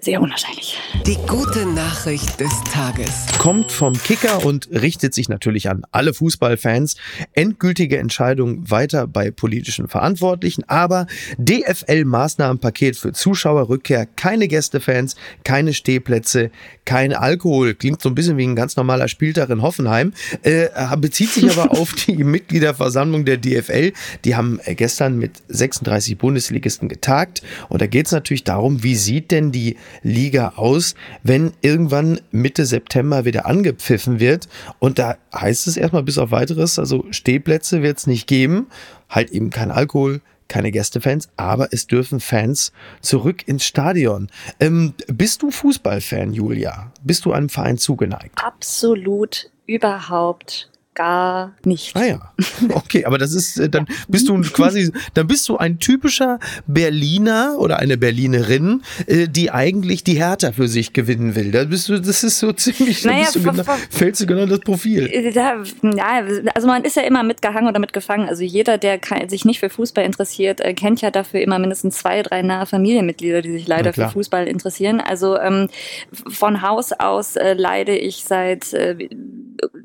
sehr 0.04 0.20
unwahrscheinlich. 0.20 0.78
Die 1.06 1.16
gute 1.26 1.64
Nachricht 1.64 2.38
des 2.38 2.52
Tages. 2.70 3.26
Kommt 3.38 3.72
vom 3.72 3.94
Kicker 3.94 4.44
und 4.44 4.68
richtet 4.70 5.14
sich 5.14 5.30
natürlich 5.30 5.70
an 5.70 5.84
alle 5.92 6.12
Fußballfans. 6.12 6.96
Endgültige 7.32 7.98
Entscheidung 7.98 8.70
weiter 8.70 9.06
bei 9.06 9.30
politischen 9.30 9.88
Verantwortlichen, 9.88 10.64
aber 10.68 11.06
DFL-Maßnahmenpaket 11.38 12.96
für 12.96 13.12
Zuschauerrückkehr, 13.12 14.06
keine 14.06 14.46
Gästefans, 14.46 15.16
keine 15.42 15.72
Stehplätze, 15.72 16.50
kein 16.84 17.14
Alkohol. 17.14 17.74
Klingt 17.74 18.02
so 18.02 18.10
ein 18.10 18.14
bisschen 18.14 18.36
wie 18.36 18.46
ein 18.46 18.56
ganz 18.56 18.76
normaler 18.76 19.08
Spieltag 19.08 19.48
in 19.48 19.62
Hoffenheim. 19.62 20.12
Äh, 20.42 20.68
bezieht 20.98 21.30
sich 21.30 21.50
aber 21.50 21.70
auf 21.78 21.94
die 21.94 22.22
Mitgliederversammlung 22.24 23.24
der 23.24 23.38
DFL. 23.38 23.92
Die 24.24 24.36
haben 24.36 24.60
äh, 24.64 24.74
gestern 24.74 25.18
mit 25.18 25.32
36 25.48 26.18
Bundesligisten 26.18 26.90
getagt. 26.90 27.42
Und 27.70 27.80
da 27.80 27.86
geht 27.86 28.06
es 28.06 28.12
natürlich 28.12 28.44
darum, 28.44 28.82
wie 28.82 28.96
sieht 28.96 29.30
denn 29.30 29.50
die 29.50 29.76
Liga 30.02 30.54
aus, 30.56 30.94
wenn 31.22 31.52
irgendwann 31.60 32.20
Mitte 32.30 32.66
September 32.66 33.24
wieder 33.24 33.46
angepfiffen 33.46 34.20
wird. 34.20 34.48
Und 34.78 34.98
da 34.98 35.16
heißt 35.34 35.66
es 35.66 35.76
erstmal 35.76 36.02
bis 36.02 36.18
auf 36.18 36.30
weiteres, 36.30 36.78
also 36.78 37.04
Stehplätze 37.10 37.82
wird 37.82 37.98
es 37.98 38.06
nicht 38.06 38.26
geben, 38.26 38.66
halt 39.08 39.30
eben 39.30 39.50
kein 39.50 39.70
Alkohol, 39.70 40.20
keine 40.48 40.70
Gästefans, 40.70 41.30
aber 41.36 41.68
es 41.72 41.86
dürfen 41.86 42.20
Fans 42.20 42.72
zurück 43.00 43.48
ins 43.48 43.64
Stadion. 43.64 44.30
Ähm, 44.60 44.94
bist 45.06 45.42
du 45.42 45.50
Fußballfan, 45.50 46.32
Julia? 46.32 46.92
Bist 47.02 47.24
du 47.24 47.32
einem 47.32 47.48
Verein 47.48 47.78
zugeneigt? 47.78 48.38
Absolut 48.42 49.50
überhaupt 49.66 50.70
gar 50.94 51.54
nicht. 51.64 51.96
Ah 51.96 52.04
ja, 52.04 52.32
okay, 52.70 53.04
aber 53.04 53.18
das 53.18 53.32
ist, 53.32 53.58
äh, 53.58 53.68
dann 53.68 53.86
bist 54.08 54.28
du 54.28 54.40
quasi, 54.42 54.92
dann 55.14 55.26
bist 55.26 55.48
du 55.48 55.56
ein 55.56 55.78
typischer 55.78 56.38
Berliner 56.66 57.56
oder 57.58 57.78
eine 57.78 57.96
Berlinerin, 57.96 58.82
äh, 59.06 59.28
die 59.28 59.50
eigentlich 59.50 60.04
die 60.04 60.14
Hertha 60.14 60.52
für 60.52 60.68
sich 60.68 60.92
gewinnen 60.92 61.34
will. 61.34 61.50
Da 61.50 61.64
bist 61.64 61.88
du, 61.88 62.00
das 62.00 62.24
ist 62.24 62.38
so 62.38 62.52
ziemlich, 62.54 63.04
Naja, 63.04 63.24
bist 63.24 63.36
du 63.36 63.42
genau, 63.42 63.64
fällst 63.90 64.20
du 64.20 64.26
genau 64.26 64.46
das 64.46 64.60
Profil. 64.60 65.06
Äh, 65.06 65.32
Da, 65.32 65.62
ja, 65.82 66.22
also 66.54 66.66
man 66.66 66.84
ist 66.84 66.96
ja 66.96 67.02
immer 67.02 67.22
mitgehangen 67.22 67.68
oder 67.68 67.80
mitgefangen. 67.80 68.28
Also 68.28 68.42
jeder, 68.42 68.78
der 68.78 69.00
sich 69.28 69.44
nicht 69.44 69.60
für 69.60 69.70
Fußball 69.70 70.04
interessiert, 70.04 70.60
äh, 70.60 70.74
kennt 70.74 71.00
ja 71.00 71.10
dafür 71.10 71.40
immer 71.40 71.58
mindestens 71.58 71.98
zwei, 71.98 72.22
drei 72.22 72.42
nahe 72.42 72.66
Familienmitglieder, 72.66 73.42
die 73.42 73.52
sich 73.52 73.66
leider 73.66 73.92
für 73.92 74.08
Fußball 74.08 74.46
interessieren. 74.46 75.00
Also 75.00 75.38
ähm, 75.38 75.68
von 76.12 76.62
Haus 76.62 76.92
aus 76.92 77.36
äh, 77.36 77.54
leide 77.54 77.96
ich 77.96 78.24
seit 78.24 78.72
äh, 78.72 79.08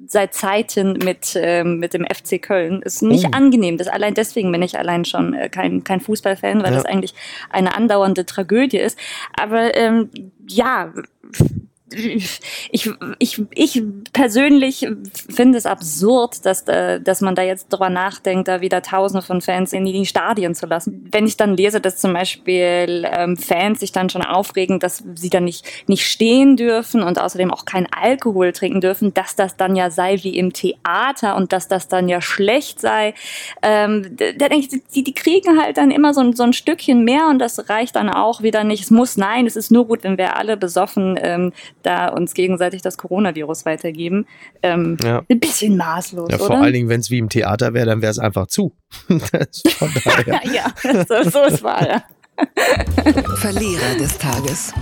seit 0.08 0.34
Zeiten 0.34 0.94
mit 0.94 1.34
ähm, 1.36 1.80
mit 1.80 1.94
dem 1.94 2.06
FC 2.06 2.42
Köln. 2.42 2.82
Ist 2.82 3.02
nicht 3.02 3.26
Oh. 3.28 3.32
angenehm. 3.32 3.78
Das 3.78 3.88
allein 3.88 4.14
deswegen 4.14 4.52
bin 4.52 4.62
ich 4.62 4.78
allein 4.78 5.06
schon 5.06 5.34
äh, 5.34 5.50
kein 5.50 5.84
kein 5.84 6.02
Fußballfan, 6.02 6.60
weil 6.64 6.72
Ja. 6.72 6.78
das 6.78 6.86
eigentlich 6.86 7.14
eine 7.50 7.76
andauernde 7.76 8.26
Tragödie 8.26 8.78
ist. 8.80 8.98
Aber 9.34 9.76
ähm, 9.76 10.10
ja 10.48 10.94
ich, 11.92 12.90
ich, 13.20 13.42
ich 13.52 13.84
persönlich 14.14 14.88
finde 15.34 15.58
es 15.58 15.66
absurd, 15.66 16.46
dass, 16.46 16.62
äh, 16.68 17.02
dass 17.02 17.22
man 17.22 17.36
da 17.36 17.42
jetzt 17.42 17.70
drüber 17.70 17.90
nachdenkt, 17.90 18.48
da 18.48 18.62
wieder 18.62 18.82
Tausende 18.82 19.22
von 19.26 19.42
Fans 19.42 19.74
in 19.74 19.86
die 19.86 20.06
Stadien 20.06 20.56
zu 20.56 20.66
lassen. 20.66 21.08
Wenn 21.12 21.26
ich 21.28 21.38
dann 21.38 21.56
lese, 21.58 21.82
dass 21.82 21.98
zum 21.98 22.14
Beispiel 22.14 23.08
ähm, 23.12 23.38
Fans 23.38 23.80
sich 23.80 23.92
dann 23.92 24.10
schon 24.10 24.22
aufregen, 24.22 24.80
dass 24.80 25.04
sie 25.16 25.30
dann 25.30 25.46
nicht, 25.46 25.66
nicht 25.88 26.06
stehen 26.06 26.58
dürfen 26.58 27.02
und 27.04 27.20
außerdem 27.20 27.52
auch 27.52 27.66
kein 27.66 27.88
Alkohol 27.92 28.52
trinken 28.54 28.82
dürfen, 28.82 29.14
dass 29.14 29.36
das 29.36 29.58
dann 29.58 29.76
ja 29.76 29.90
sei 29.92 30.18
wie 30.22 30.38
im 30.38 30.54
Theater 30.54 31.36
und 31.36 31.54
dass 31.54 31.68
das 31.68 31.88
dann 31.88 32.08
ja 32.10 32.22
schlecht 32.22 32.80
sei, 32.80 33.14
ähm, 33.62 34.16
da 34.18 34.50
denke 34.50 34.68
ich, 34.72 34.84
die, 34.94 35.04
die 35.04 35.14
kriegen 35.14 35.60
halt 35.62 35.78
dann 35.78 35.92
immer 35.92 36.14
so, 36.14 36.22
ein- 36.22 36.36
so 36.36 36.44
ein 36.44 36.54
Stückchen 36.54 37.04
mehr 37.04 37.28
und 37.30 37.40
das 37.40 37.70
reicht 37.70 37.96
dann 37.96 38.10
auch 38.10 38.42
wieder 38.42 38.64
nicht. 38.64 38.84
Es 38.84 38.92
muss, 38.92 39.18
nein, 39.18 39.46
es 39.48 39.56
ist 39.56 39.72
nur 39.72 39.88
gut, 39.88 40.04
wenn 40.04 40.18
wir 40.18 40.36
alle 40.36 40.58
besoffen 40.58 41.18
ähm, 41.22 41.54
da 41.84 42.08
uns 42.10 42.34
gegenseitig 42.34 42.82
das 42.82 42.98
Coronavirus 42.98 43.66
weitergeben. 43.66 44.26
Ähm, 44.64 44.98
Ja. 45.02 45.24
Ein 45.30 45.40
bisschen 45.40 45.78
maßlos, 45.78 46.30
Ja, 46.32 46.38
vor 46.38 46.48
oder? 46.52 46.62
allen 46.62 46.74
Dingen, 46.74 46.90
wenn 46.90 47.00
es 47.00 47.10
wie 47.10 47.18
im 47.20 47.30
Theater 47.30 47.74
wäre, 47.74 47.86
dann 47.88 48.02
wäre 48.02 48.12
es 48.12 48.20
einfach 48.20 48.48
zu. 48.48 48.74
ja, 49.10 50.74
so, 51.08 51.30
so 51.30 51.44
ist 51.44 51.64
wahr. 51.64 51.88
Ja. 51.88 52.04
Verlierer 53.36 53.96
des 54.00 54.18
Tages. 54.18 54.74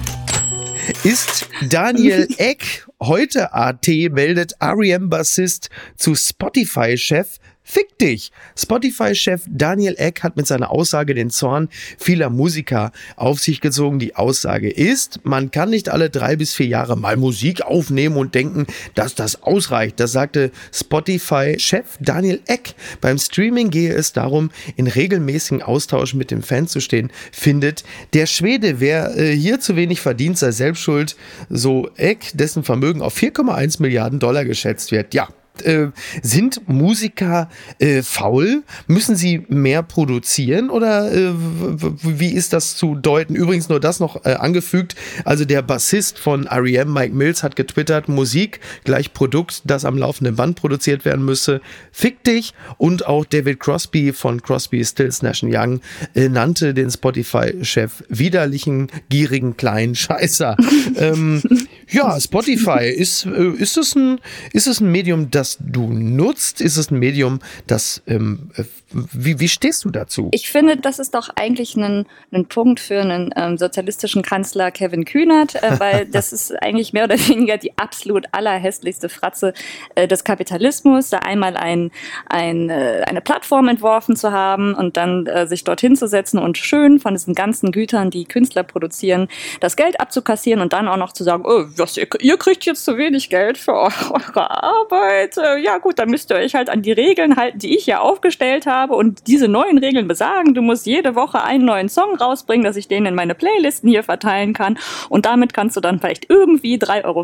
Ist 1.04 1.50
Daniel 1.70 2.27
Eck 2.38 2.88
heute 3.01 3.54
AT 3.54 3.88
meldet 4.12 4.54
REM-Bassist 4.62 5.70
zu 5.98 6.16
Spotify-Chef 6.16 7.38
Fick 7.69 7.97
dich! 7.97 8.31
Spotify-Chef 8.57 9.41
Daniel 9.50 9.95
Eck 9.97 10.24
hat 10.24 10.38
mit 10.38 10.47
seiner 10.47 10.71
Aussage 10.71 11.13
den 11.13 11.29
Zorn 11.29 11.67
vieler 12.00 12.29
Musiker 12.29 12.93
auf 13.17 13.41
sich 13.41 13.59
gezogen. 13.59 14.00
Die 14.00 14.15
Aussage 14.15 14.69
ist, 14.69 15.19
man 15.25 15.51
kann 15.51 15.71
nicht 15.71 15.89
alle 15.89 16.09
drei 16.09 16.38
bis 16.38 16.53
vier 16.53 16.67
Jahre 16.67 16.95
mal 16.95 17.17
Musik 17.17 17.63
aufnehmen 17.63 18.15
und 18.15 18.36
denken, 18.36 18.67
dass 18.95 19.15
das 19.15 19.43
ausreicht. 19.43 20.00
Das 20.00 20.13
sagte 20.13 20.51
Spotify-Chef 20.71 21.97
Daniel 22.00 22.39
Eck. 22.47 22.74
Beim 23.01 23.17
Streaming 23.17 23.69
gehe 23.69 23.93
es 23.93 24.13
darum, 24.13 24.50
in 24.77 24.88
regelmäßigen 24.88 25.62
Austausch 25.62 26.13
mit 26.13 26.31
dem 26.31 26.43
Fan 26.43 26.69
zu 26.69 26.79
stehen, 26.79 27.12
findet 27.33 27.83
der 28.13 28.27
Schwede. 28.27 28.79
Wer 28.79 29.17
äh, 29.17 29.36
hier 29.36 29.59
zu 29.59 29.75
wenig 29.75 30.00
verdient, 30.00 30.38
sei 30.38 30.51
selbst 30.51 30.83
schuld. 30.83 31.17
So 31.50 31.89
Eck, 31.97 32.31
dessen 32.33 32.63
Vermögen 32.63 33.01
auf 33.01 33.17
4,1 33.17 33.81
Milliarden 33.81 34.19
Dollar 34.19 34.45
geschätzt 34.45 34.93
wird. 34.93 35.13
Ja, 35.13 35.27
äh, 35.64 35.92
sind 36.22 36.68
Musiker 36.68 37.50
äh, 37.80 38.02
faul? 38.02 38.64
Müssen 38.88 39.16
sie 39.16 39.46
mehr 39.50 39.84
produzieren 39.84 40.70
oder 40.70 41.12
äh, 41.12 41.34
wie 41.34 42.34
ist 42.34 42.54
das 42.54 42.76
zu 42.76 42.96
deuten? 42.96 43.36
Übrigens 43.36 43.70
nur 43.70 43.80
das 43.80 44.00
noch 44.00 44.26
äh, 44.26 44.34
angefügt. 44.34 44.96
Also 45.26 45.46
der 45.46 45.62
Bassist 45.62 46.20
von 46.20 46.46
R.E.M., 46.46 46.92
Mike 46.92 47.14
Mills, 47.14 47.44
hat 47.44 47.56
getwittert, 47.56 48.10
Musik 48.10 48.60
gleich 48.84 49.14
Produkt, 49.14 49.64
das 49.66 49.86
am 49.86 49.98
laufenden 49.98 50.36
Band 50.36 50.60
produziert 50.60 51.06
werden 51.06 51.26
müsse. 51.26 51.62
Fick 51.92 52.24
dich! 52.24 52.54
Und 52.78 53.06
auch 53.08 53.26
David 53.26 53.60
Crosby 53.60 54.14
von 54.14 54.42
Crosby, 54.42 54.84
Stills, 54.84 55.22
Nash 55.22 55.44
Young 55.44 55.82
äh, 56.16 56.30
nannte 56.30 56.74
den 56.74 56.90
Spotify-Chef 56.90 58.04
widerlichen, 58.10 58.88
gierigen, 59.10 59.58
kleinen 59.58 59.96
Scheißer. 59.96 60.56
ähm, 60.98 61.42
ja, 61.89 62.20
Spotify, 62.20 62.89
ist, 62.89 63.25
äh, 63.25 63.50
ist, 63.58 63.77
es 63.77 63.96
ein, 63.96 64.20
ist 64.51 64.67
es 64.67 64.82
ein 64.82 64.91
Medium, 64.91 65.32
das 65.32 65.58
du 65.60 65.88
nutzt? 65.88 66.62
Ist 66.62 66.77
es 66.77 66.91
ein 66.91 67.00
Medium, 67.00 67.39
das, 67.65 68.01
ähm, 68.08 68.51
äh, 68.56 68.63
wie, 68.91 69.39
wie 69.39 69.48
stehst 69.48 69.86
du 69.86 69.89
dazu? 69.89 70.29
Ich 70.32 70.50
finde, 70.50 70.77
das 70.77 71.00
ist 71.00 71.13
doch 71.13 71.29
eigentlich 71.36 71.75
ein, 71.75 72.06
ein 72.32 72.46
Punkt 72.46 72.79
für 72.79 73.01
einen 73.01 73.34
ähm, 73.36 73.58
sozialistischen 73.58 74.22
Kanzler 74.22 74.72
Kevin 74.72 75.06
Kühnert, 75.06 75.56
äh, 75.56 75.79
weil 75.79 76.06
das 76.12 76.34
ist 76.34 76.51
eigentlich 76.62 76.94
mehr 76.94 77.06
oder 77.06 77.17
weniger 77.27 77.58
die 77.58 77.77
absolut 77.77 78.25
allerhässlichste 78.32 79.10
Fratze 79.10 79.53
äh, 79.96 80.08
des 80.08 80.24
Kapitalismus, 80.24 81.10
da 81.10 81.20
einmal 81.20 81.58
ein, 81.58 81.91
ein, 82.27 82.70
äh, 82.70 83.03
eine 83.06 83.22
Plattform 83.22 83.67
entworfen 83.67 84.15
zu 84.15 84.32
haben 84.32 84.74
und 84.74 84.98
dann 84.98 85.25
äh, 85.25 85.48
sich 85.48 85.63
dorthin 85.63 85.96
zu 85.96 86.08
setzen 86.08 86.39
und 86.39 86.58
schön 86.58 87.00
von 87.00 87.13
diesen 87.13 87.34
ganzen 87.34 87.72
Gütern, 87.72 88.10
die 88.10 88.25
Künstler 88.25 88.63
produzieren, 88.63 89.27
das 89.60 89.75
Geld 89.75 90.00
abzukassieren 90.00 90.62
und 90.62 90.74
dann 90.74 90.88
auch 90.88 90.98
noch 90.98 91.13
zu 91.13 91.24
sagen, 91.24 91.44
oh, 91.46 91.65
das, 91.88 91.98
ihr, 91.98 92.08
ihr 92.20 92.38
kriegt 92.38 92.65
jetzt 92.65 92.84
zu 92.86 92.98
wenig 92.98 93.29
Geld 93.29 93.58
für 93.58 93.74
eure 93.74 94.63
Arbeit. 94.63 95.38
Äh, 95.38 95.60
ja 95.60 95.77
gut, 95.77 96.00
dann 96.00 96.10
müsst 96.10 96.32
ihr 96.32 96.38
euch 96.38 96.56
halt 96.56 96.70
an 96.70 96.82
die 96.82 96.91
Regeln 96.91 97.36
halten, 97.36 97.60
die 97.60 97.75
ich 97.75 97.86
ja 97.86 98.00
aufgestellt 98.00 98.65
habe. 98.65 98.96
Und 98.96 99.27
diese 99.27 99.48
neuen 99.48 99.77
Regeln 99.77 100.08
besagen, 100.08 100.53
du 100.53 100.62
musst 100.62 100.86
jede 100.86 101.15
Woche 101.15 101.44
einen 101.44 101.65
neuen 101.65 101.89
Song 101.89 102.15
rausbringen, 102.15 102.63
dass 102.63 102.75
ich 102.75 102.88
den 102.88 103.06
in 103.06 103.15
meine 103.15 103.36
Playlisten 103.36 103.89
hier 103.89 104.03
verteilen 104.03 104.53
kann. 104.53 104.77
Und 105.10 105.25
damit 105.25 105.53
kannst 105.53 105.75
du 105.75 105.82
dann 105.82 106.00
vielleicht 106.00 106.29
irgendwie 106.29 106.77
3,50 106.77 107.06
Euro 107.06 107.24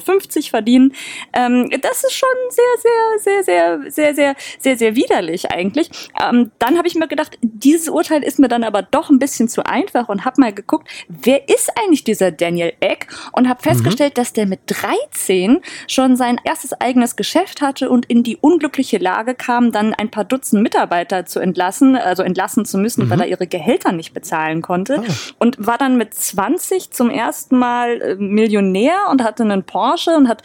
verdienen. 0.49 0.93
Ähm, 1.33 1.69
das 1.81 2.03
ist 2.03 2.13
schon 2.13 2.29
sehr, 2.49 2.63
sehr, 2.77 3.43
sehr, 3.43 3.43
sehr, 3.43 3.89
sehr, 3.89 4.15
sehr, 4.15 4.35
sehr, 4.59 4.77
sehr 4.77 4.95
widerlich 4.95 5.51
eigentlich. 5.51 5.89
Ähm, 6.21 6.51
dann 6.59 6.77
habe 6.77 6.87
ich 6.87 6.95
mir 6.95 7.07
gedacht, 7.07 7.37
dieses 7.41 7.89
Urteil 7.89 8.23
ist 8.23 8.39
mir 8.39 8.47
dann 8.47 8.63
aber 8.63 8.81
doch 8.81 9.09
ein 9.09 9.19
bisschen 9.19 9.49
zu 9.49 9.65
einfach 9.65 10.09
und 10.09 10.25
habe 10.25 10.39
mal 10.39 10.53
geguckt, 10.53 10.87
wer 11.07 11.49
ist 11.49 11.71
eigentlich 11.77 12.03
dieser 12.03 12.31
Daniel 12.31 12.73
Eck? 12.79 13.07
Und 13.31 13.49
habe 13.49 13.61
festgestellt, 13.61 14.13
mhm. 14.13 14.21
dass 14.21 14.33
der 14.33 14.42
mit 14.45 14.61
13 14.67 15.61
schon 15.87 16.15
sein 16.15 16.39
erstes 16.43 16.73
eigenes 16.73 17.15
Geschäft 17.15 17.61
hatte 17.61 17.89
und 17.89 18.05
in 18.05 18.23
die 18.23 18.37
unglückliche 18.37 18.97
Lage 18.97 19.35
kam, 19.35 19.71
dann 19.71 19.93
ein 19.93 20.09
paar 20.09 20.25
Dutzend 20.25 20.63
Mitarbeiter 20.63 21.25
zu 21.25 21.39
entlassen, 21.39 21.95
also 21.95 22.23
entlassen 22.23 22.65
zu 22.65 22.77
müssen, 22.77 23.05
mhm. 23.05 23.09
weil 23.09 23.21
er 23.21 23.27
ihre 23.27 23.47
Gehälter 23.47 23.91
nicht 23.91 24.13
bezahlen 24.13 24.61
konnte. 24.61 24.99
Oh. 24.99 25.11
Und 25.39 25.57
war 25.65 25.77
dann 25.77 25.97
mit 25.97 26.13
20 26.13 26.91
zum 26.91 27.09
ersten 27.09 27.57
Mal 27.57 28.01
äh, 28.01 28.15
Millionär 28.15 28.93
und 29.11 29.23
hatte 29.23 29.43
einen 29.43 29.63
Porsche 29.63 30.15
und 30.15 30.27
hat 30.27 30.43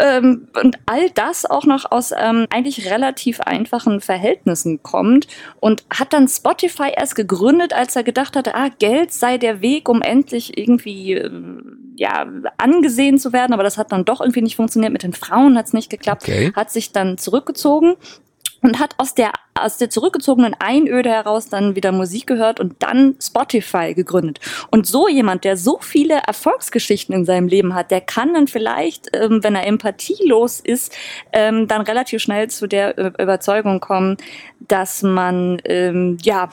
ähm, 0.00 0.48
und 0.60 0.78
all 0.86 1.10
das 1.10 1.44
auch 1.44 1.64
noch 1.64 1.90
aus 1.90 2.12
ähm, 2.16 2.46
eigentlich 2.50 2.90
relativ 2.90 3.40
einfachen 3.40 4.00
Verhältnissen 4.00 4.82
kommt 4.82 5.26
und 5.60 5.84
hat 5.90 6.12
dann 6.12 6.28
Spotify 6.28 6.90
erst 6.96 7.16
gegründet, 7.16 7.72
als 7.72 7.96
er 7.96 8.04
gedacht 8.04 8.36
hatte, 8.36 8.54
ah, 8.54 8.68
Geld 8.78 9.12
sei 9.12 9.38
der 9.38 9.60
Weg, 9.60 9.88
um 9.88 10.02
endlich 10.02 10.56
irgendwie 10.56 11.14
äh, 11.14 11.30
ja 11.96 12.26
angesehen 12.58 13.17
zu 13.18 13.32
werden, 13.32 13.52
aber 13.52 13.62
das 13.62 13.78
hat 13.78 13.92
dann 13.92 14.04
doch 14.04 14.20
irgendwie 14.20 14.42
nicht 14.42 14.56
funktioniert. 14.56 14.92
Mit 14.92 15.02
den 15.02 15.12
Frauen 15.12 15.56
hat 15.56 15.66
es 15.66 15.72
nicht 15.72 15.90
geklappt, 15.90 16.22
okay. 16.22 16.52
hat 16.54 16.70
sich 16.70 16.92
dann 16.92 17.18
zurückgezogen 17.18 17.96
und 18.62 18.78
hat 18.78 18.94
aus 18.98 19.14
der 19.14 19.32
aus 19.54 19.76
der 19.76 19.90
zurückgezogenen 19.90 20.54
Einöde 20.58 21.10
heraus 21.10 21.48
dann 21.48 21.74
wieder 21.74 21.90
Musik 21.92 22.26
gehört 22.26 22.60
und 22.60 22.76
dann 22.80 23.16
Spotify 23.20 23.94
gegründet. 23.94 24.38
Und 24.70 24.86
so 24.86 25.08
jemand, 25.08 25.44
der 25.44 25.56
so 25.56 25.78
viele 25.80 26.14
Erfolgsgeschichten 26.14 27.14
in 27.14 27.24
seinem 27.24 27.48
Leben 27.48 27.74
hat, 27.74 27.90
der 27.90 28.00
kann 28.00 28.34
dann 28.34 28.46
vielleicht, 28.46 29.08
ähm, 29.14 29.42
wenn 29.42 29.56
er 29.56 29.66
empathielos 29.66 30.60
ist, 30.60 30.96
ähm, 31.32 31.66
dann 31.66 31.82
relativ 31.82 32.22
schnell 32.22 32.48
zu 32.48 32.66
der 32.68 32.96
Überzeugung 33.20 33.80
kommen, 33.80 34.16
dass 34.60 35.02
man 35.02 35.60
ähm, 35.64 36.18
ja 36.22 36.50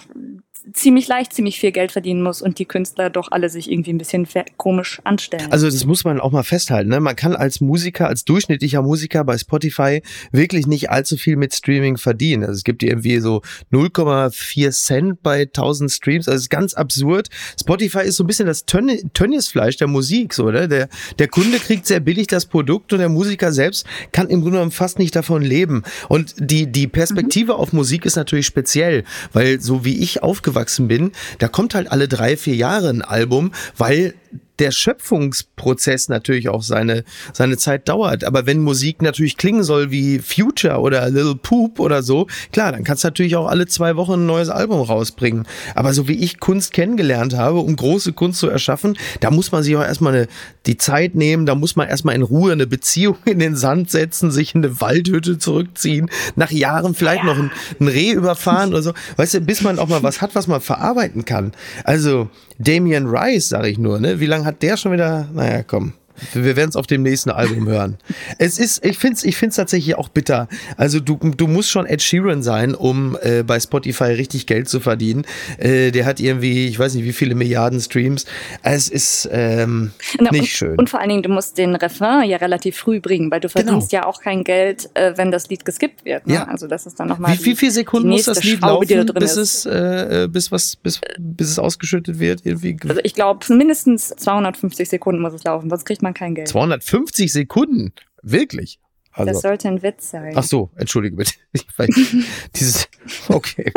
ziemlich 0.74 1.08
leicht 1.08 1.34
ziemlich 1.34 1.60
viel 1.60 1.72
Geld 1.72 1.92
verdienen 1.92 2.22
muss 2.22 2.42
und 2.42 2.58
die 2.60 2.66
Künstler 2.66 3.10
doch 3.10 3.32
alle 3.32 3.50
sich 3.50 3.72
irgendwie 3.72 3.94
ein 3.94 3.98
bisschen 3.98 4.28
komisch 4.58 5.00
anstellen. 5.04 5.52
Also 5.52 5.70
das 5.70 5.86
muss 5.86 6.04
man 6.04 6.20
auch 6.20 6.32
mal 6.32 6.44
festhalten. 6.44 6.90
Ne? 6.90 7.00
Man 7.00 7.16
kann 7.16 7.36
als 7.36 7.62
Musiker, 7.62 8.08
als 8.08 8.26
durchschnittlicher 8.26 8.82
Musiker 8.82 9.24
bei 9.24 9.38
Spotify 9.38 10.02
wirklich 10.32 10.66
nicht 10.68 10.90
allzu 10.90 11.18
viel 11.18 11.36
mit 11.36 11.54
Streaming 11.54 11.98
verdienen. 11.98 12.44
Also 12.44 12.54
es 12.54 12.64
gibt 12.64 12.82
irgendwie 12.84 13.20
so 13.20 13.42
0,4 13.72 14.72
Cent 14.72 15.24
bei 15.24 15.42
1000 15.42 15.92
Streams. 15.92 16.28
Also 16.28 16.38
es 16.38 16.44
ist 16.44 16.50
ganz 16.50 16.74
absurd. 16.74 17.30
Spotify 17.60 18.00
ist 18.00 18.16
so 18.16 18.24
ein 18.24 18.28
bisschen 18.28 18.48
das 18.48 18.66
Tön 18.66 19.12
Tönniesfleisch 19.14 19.78
der 19.78 19.88
Musik. 19.88 20.34
So, 20.34 20.50
ne? 20.50 20.68
der, 20.68 20.90
der 21.20 21.28
Kunde 21.28 21.60
kriegt 21.60 21.86
sehr 21.86 22.00
billig 22.00 22.28
das 22.28 22.48
Produkt 22.48 22.92
und 22.92 23.00
der 23.00 23.10
Musiker 23.10 23.52
selbst 23.52 23.86
kann 24.12 24.30
im 24.30 24.42
Grunde 24.42 24.58
genommen 24.58 24.72
fast 24.72 25.00
nicht 25.00 25.16
davon 25.16 25.44
leben. 25.44 25.84
Und 26.10 26.34
die, 26.38 26.72
die 26.72 26.88
Perspektive 26.88 27.54
mhm. 27.54 27.60
auf 27.60 27.74
Musik 27.74 28.06
ist 28.06 28.16
natürlich 28.16 28.48
speziell, 28.48 29.04
weil 29.32 29.62
so 29.62 29.86
wie 29.86 30.00
ich 30.00 30.24
aufgewachsen 30.24 30.55
aufgewachsen 30.56 30.88
bin, 30.88 31.12
da 31.40 31.48
kommt 31.48 31.76
halt 31.76 31.92
alle 31.92 32.08
drei, 32.08 32.38
vier 32.38 32.56
Jahre 32.56 32.90
ein 32.90 33.02
Album, 33.02 33.52
weil 33.78 34.14
der 34.60 34.72
Schöpfungsprozess 34.72 36.10
natürlich 36.10 36.50
auch 36.50 36.64
seine, 36.64 37.04
seine 37.34 37.58
Zeit 37.58 37.90
dauert. 37.90 38.24
Aber 38.24 38.46
wenn 38.46 38.62
Musik 38.62 39.02
natürlich 39.02 39.38
klingen 39.38 39.64
soll 39.64 39.92
wie 39.92 40.20
Future 40.20 40.80
oder 40.80 41.10
Little 41.10 41.36
Poop 41.36 41.80
oder 41.80 42.04
so, 42.04 42.28
klar, 42.52 42.72
dann 42.72 42.84
kannst 42.84 43.04
du 43.04 43.08
natürlich 43.08 43.36
auch 43.36 43.48
alle 43.48 43.68
zwei 43.68 43.96
Wochen 43.96 44.14
ein 44.14 44.26
neues 44.26 44.50
Album 44.50 44.82
rausbringen. 44.82 45.46
Aber 45.74 45.94
so 45.94 46.08
wie 46.08 46.16
ich 46.16 46.40
Kunst 46.40 46.74
kennengelernt 46.74 47.36
habe, 47.36 47.60
um 47.60 47.76
große 47.76 48.14
Kunst 48.14 48.40
zu 48.40 48.50
erschaffen, 48.50 48.98
da 49.20 49.32
muss 49.32 49.52
man 49.52 49.64
sich 49.64 49.76
auch 49.76 49.84
erstmal 49.84 50.14
eine, 50.14 50.28
die 50.66 50.78
Zeit 50.78 51.16
nehmen, 51.16 51.46
da 51.46 51.56
muss 51.56 51.76
man 51.76 51.88
erstmal 51.88 52.16
in 52.16 52.22
Ruhe 52.22 52.52
eine 52.52 52.68
Beziehung 52.68 53.18
in 53.26 53.40
den 53.40 53.56
Sand 53.56 53.92
setzen, 53.92 54.32
sich 54.32 54.56
in 54.56 54.64
eine 54.64 54.82
Waldhütte 54.82 55.38
zurückziehen, 55.38 56.10
nach 56.36 56.52
Jahren 56.52 56.96
vielleicht 56.96 57.24
ja. 57.24 57.34
noch 57.34 57.38
ein, 57.38 57.52
ein 57.80 57.88
Reh 57.88 58.12
überfahren 58.12 58.70
oder 58.70 58.82
so. 58.82 58.94
Weißt 59.18 59.34
du, 59.36 59.42
bis 59.42 59.62
man 59.62 59.80
auch 59.80 59.88
mal 59.88 60.04
was 60.04 60.22
hat, 60.22 60.36
was 60.36 60.48
man 60.48 60.62
verarbeiten 60.62 61.26
kann. 61.26 61.52
Also, 61.84 62.30
Damien 62.58 63.08
Rice, 63.08 63.50
sage 63.50 63.70
ich 63.70 63.78
nur, 63.78 64.00
ne? 64.00 64.20
Wie 64.20 64.26
lange 64.26 64.46
hat 64.46 64.62
der 64.62 64.78
schon 64.78 64.94
wieder? 64.94 65.28
Naja, 65.34 65.64
komm. 65.64 65.94
Wir 66.34 66.56
werden 66.56 66.70
es 66.70 66.76
auf 66.76 66.88
dem 66.88 67.04
nächsten 67.04 67.30
Album 67.30 67.68
hören. 67.76 67.98
Es 68.38 68.60
ist, 68.60 68.86
ich 68.86 68.98
finde 68.98 69.18
es 69.18 69.24
ich 69.24 69.38
find's 69.38 69.56
tatsächlich 69.56 69.96
auch 69.96 70.10
bitter. 70.10 70.48
Also 70.78 71.00
du, 71.00 71.16
du 71.16 71.48
musst 71.48 71.70
schon 71.70 71.86
Ed 71.86 72.02
Sheeran 72.02 72.44
sein, 72.44 72.76
um 72.76 73.18
äh, 73.22 73.44
bei 73.44 73.60
Spotify 73.60 74.06
richtig 74.06 74.48
Geld 74.48 74.70
zu 74.70 74.80
verdienen. 74.80 75.26
Äh, 75.58 75.92
der 75.92 76.06
hat 76.06 76.20
irgendwie, 76.20 76.68
ich 76.68 76.80
weiß 76.80 76.94
nicht, 76.96 77.04
wie 77.04 77.14
viele 77.14 77.36
Milliarden 77.36 77.80
Streams. 77.80 78.26
Es 78.64 78.90
ist 78.90 79.30
ähm, 79.32 79.92
Na, 80.20 80.32
nicht 80.32 80.42
und, 80.42 80.48
schön. 80.48 80.78
Und 80.78 80.90
vor 80.90 81.00
allen 81.00 81.10
Dingen, 81.10 81.24
du 81.24 81.30
musst 81.30 81.58
den 81.58 81.76
Refrain 81.76 82.30
ja 82.30 82.38
relativ 82.38 82.78
früh 82.78 83.00
bringen, 83.00 83.32
weil 83.32 83.40
du 83.40 83.48
genau. 83.48 83.66
verdienst 83.66 83.92
genau. 83.92 84.04
ja 84.04 84.08
auch 84.08 84.22
kein 84.22 84.44
Geld, 84.44 84.90
äh, 84.94 85.14
wenn 85.16 85.32
das 85.32 85.50
Lied 85.50 85.66
geskippt 85.66 86.06
wird. 86.06 86.28
Ne? 86.28 86.36
Ja. 86.36 86.44
Also 86.46 86.68
das 86.68 86.86
ist 86.86 87.00
dann 87.00 87.08
nochmal. 87.08 87.38
Wie, 87.38 87.46
wie 87.46 87.56
viele 87.56 87.72
Sekunden 87.72 88.10
muss 88.10 88.24
das 88.24 88.44
Lied 88.44 88.60
Schraube, 88.60 88.86
laufen, 88.94 89.14
bis 89.16 89.38
es, 89.38 89.66
äh, 89.66 90.24
äh, 90.24 90.28
bis 90.28 90.52
was, 90.52 90.76
bis, 90.76 91.02
bis 91.18 91.50
es 91.50 91.60
ausgeschüttet 91.60 92.20
wird? 92.20 92.46
Irgendwie? 92.46 92.78
Also 92.88 93.02
ich 93.04 93.14
glaube, 93.14 93.46
mindestens 93.54 94.10
250 94.10 94.90
Sekunden 94.90 95.22
muss 95.22 95.34
es 95.34 95.44
laufen, 95.44 95.70
sonst 95.70 95.86
kriegt 95.86 96.02
man 96.02 96.05
kein 96.14 96.36
Geld. 96.36 96.48
250 96.48 97.32
Sekunden? 97.32 97.94
Wirklich? 98.22 98.80
Also, 99.12 99.32
das 99.32 99.42
sollte 99.42 99.70
ein 99.70 99.82
Witz 99.82 100.10
sein. 100.12 100.34
Ach 100.36 100.44
so, 100.44 100.72
entschuldige 100.76 101.16
bitte. 101.16 101.34
dieses, 102.56 102.88
okay. 103.30 103.72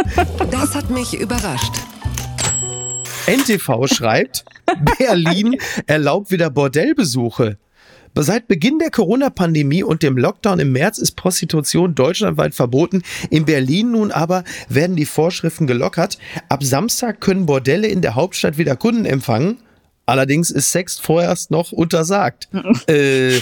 Das 0.50 0.74
hat 0.74 0.90
mich 0.90 1.14
überrascht. 1.14 1.74
NTV 3.28 3.86
schreibt, 3.86 4.44
Berlin 4.98 5.56
erlaubt 5.86 6.30
wieder 6.30 6.50
Bordellbesuche. 6.50 7.58
Seit 8.20 8.48
Beginn 8.48 8.80
der 8.80 8.90
Corona-Pandemie 8.90 9.84
und 9.84 10.02
dem 10.02 10.18
Lockdown 10.18 10.58
im 10.58 10.72
März 10.72 10.98
ist 10.98 11.12
Prostitution 11.12 11.94
deutschlandweit 11.94 12.52
verboten. 12.52 13.02
In 13.30 13.44
Berlin 13.44 13.92
nun 13.92 14.10
aber 14.10 14.42
werden 14.68 14.96
die 14.96 15.04
Vorschriften 15.04 15.68
gelockert. 15.68 16.18
Ab 16.48 16.64
Samstag 16.64 17.20
können 17.20 17.46
Bordelle 17.46 17.86
in 17.86 18.02
der 18.02 18.16
Hauptstadt 18.16 18.58
wieder 18.58 18.74
Kunden 18.74 19.04
empfangen. 19.04 19.58
Allerdings 20.09 20.51
ist 20.51 20.73
Sex 20.73 20.99
vorerst 20.99 21.51
noch 21.51 21.71
untersagt. 21.71 22.49
äh, 22.87 23.38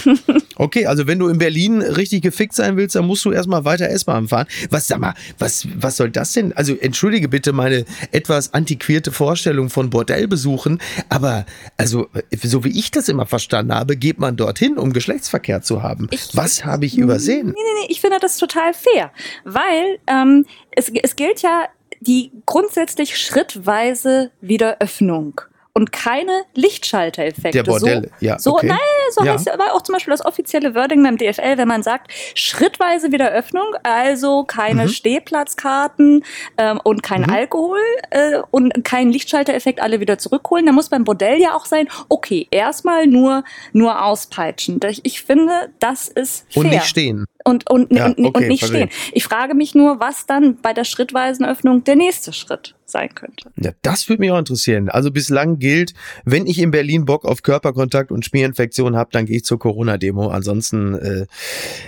okay, 0.57 0.85
also 0.85 1.07
wenn 1.07 1.17
du 1.17 1.29
in 1.29 1.37
Berlin 1.37 1.81
richtig 1.81 2.23
gefickt 2.23 2.53
sein 2.53 2.75
willst, 2.75 2.97
dann 2.97 3.07
musst 3.07 3.23
du 3.23 3.31
erstmal 3.31 3.63
weiter 3.63 3.89
S-Bahn 3.89 4.27
fahren. 4.27 4.47
Was, 4.69 4.85
sag 4.89 4.99
mal, 4.99 5.13
was, 5.39 5.65
was 5.75 5.95
soll 5.95 6.11
das 6.11 6.33
denn? 6.33 6.51
Also 6.51 6.75
entschuldige 6.75 7.29
bitte 7.29 7.53
meine 7.53 7.85
etwas 8.11 8.53
antiquierte 8.53 9.13
Vorstellung 9.13 9.69
von 9.69 9.89
Bordellbesuchen, 9.89 10.79
aber 11.07 11.45
also 11.77 12.09
so 12.43 12.65
wie 12.65 12.77
ich 12.77 12.91
das 12.91 13.07
immer 13.07 13.25
verstanden 13.25 13.73
habe, 13.73 13.95
geht 13.95 14.19
man 14.19 14.35
dorthin, 14.35 14.77
um 14.77 14.91
Geschlechtsverkehr 14.91 15.61
zu 15.61 15.83
haben. 15.83 16.09
Ich, 16.11 16.35
was 16.35 16.65
habe 16.65 16.85
ich 16.85 16.97
übersehen? 16.97 17.47
Nee, 17.47 17.53
nee, 17.55 17.81
nee, 17.83 17.87
ich 17.87 18.01
finde 18.01 18.17
das 18.19 18.35
total 18.35 18.73
fair, 18.73 19.13
weil 19.45 19.99
ähm, 20.07 20.45
es, 20.71 20.91
es 21.01 21.15
gilt 21.15 21.41
ja 21.41 21.69
die 22.01 22.33
grundsätzlich 22.45 23.17
schrittweise 23.17 24.31
Wiederöffnung 24.41 25.39
und 25.77 25.91
keine 25.91 26.31
Lichtschaltereffekte. 26.55 27.51
Der 27.51 27.61
Bordelle, 27.61 28.09
so, 28.19 28.25
ja. 28.25 28.39
So, 28.39 28.55
okay. 28.55 28.65
nein, 28.65 28.79
so 29.11 29.23
ja. 29.23 29.33
heißt 29.33 29.51
aber 29.51 29.75
auch 29.75 29.83
zum 29.83 29.93
Beispiel 29.93 30.09
das 30.09 30.25
offizielle 30.25 30.73
Wording 30.73 31.03
beim 31.03 31.17
DFL, 31.19 31.57
wenn 31.57 31.67
man 31.67 31.83
sagt, 31.83 32.11
schrittweise 32.33 33.11
Wiederöffnung, 33.11 33.75
also 33.83 34.43
keine 34.43 34.85
mhm. 34.85 34.89
Stehplatzkarten 34.89 36.23
ähm, 36.57 36.79
und 36.83 37.03
kein 37.03 37.21
mhm. 37.21 37.29
Alkohol 37.29 37.79
äh, 38.09 38.39
und 38.49 38.83
kein 38.85 39.11
Lichtschaltereffekt, 39.11 39.79
alle 39.79 39.99
wieder 39.99 40.17
zurückholen. 40.17 40.65
Da 40.65 40.71
muss 40.71 40.89
beim 40.89 41.03
Bordell 41.03 41.39
ja 41.39 41.55
auch 41.55 41.65
sein, 41.65 41.87
okay, 42.09 42.47
erstmal 42.49 43.05
nur, 43.05 43.43
nur 43.71 44.03
auspeitschen. 44.03 44.79
Ich 45.03 45.21
finde, 45.21 45.69
das 45.77 46.07
ist 46.07 46.51
fair. 46.51 46.63
Und 46.63 46.69
nicht 46.71 46.85
stehen. 46.85 47.27
Und, 47.47 47.69
und, 47.69 47.91
ja, 47.93 48.07
und, 48.07 48.19
okay, 48.19 48.43
und 48.43 48.47
nicht 48.47 48.65
stehen. 48.65 48.89
Ich 49.13 49.23
frage 49.23 49.55
mich 49.55 49.73
nur, 49.73 50.01
was 50.01 50.25
dann 50.25 50.57
bei 50.61 50.73
der 50.73 50.83
schrittweisen 50.83 51.45
Öffnung 51.45 51.83
der 51.85 51.95
nächste 51.95 52.33
Schritt 52.33 52.75
sein 52.89 53.13
könnte. 53.13 53.49
Ja, 53.57 53.71
das 53.81 54.07
würde 54.09 54.21
mich 54.21 54.31
auch 54.31 54.37
interessieren. 54.37 54.89
Also 54.89 55.11
bislang 55.11 55.59
gilt, 55.59 55.93
wenn 56.25 56.45
ich 56.45 56.59
in 56.59 56.71
Berlin 56.71 57.05
Bock 57.05 57.25
auf 57.25 57.43
Körperkontakt 57.43 58.11
und 58.11 58.25
Schmierinfektion 58.25 58.95
habe, 58.95 59.09
dann 59.11 59.25
gehe 59.25 59.37
ich 59.37 59.45
zur 59.45 59.59
Corona-Demo. 59.59 60.27
Ansonsten, 60.27 60.95
äh, 60.95 61.25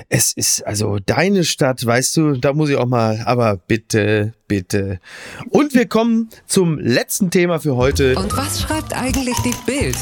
es 0.09 0.33
ist 0.33 0.65
also 0.65 0.97
deine 1.05 1.43
Stadt, 1.43 1.85
weißt 1.85 2.17
du, 2.17 2.33
da 2.33 2.53
muss 2.53 2.69
ich 2.69 2.77
auch 2.77 2.85
mal, 2.85 3.21
aber 3.25 3.57
bitte, 3.57 4.33
bitte. 4.47 4.99
Und 5.49 5.73
wir 5.73 5.87
kommen 5.87 6.29
zum 6.45 6.77
letzten 6.79 7.31
Thema 7.31 7.59
für 7.59 7.75
heute. 7.75 8.15
Und 8.17 8.35
was 8.35 8.61
schreibt 8.61 8.93
eigentlich 8.93 9.37
die 9.45 9.55
Bild? 9.65 9.97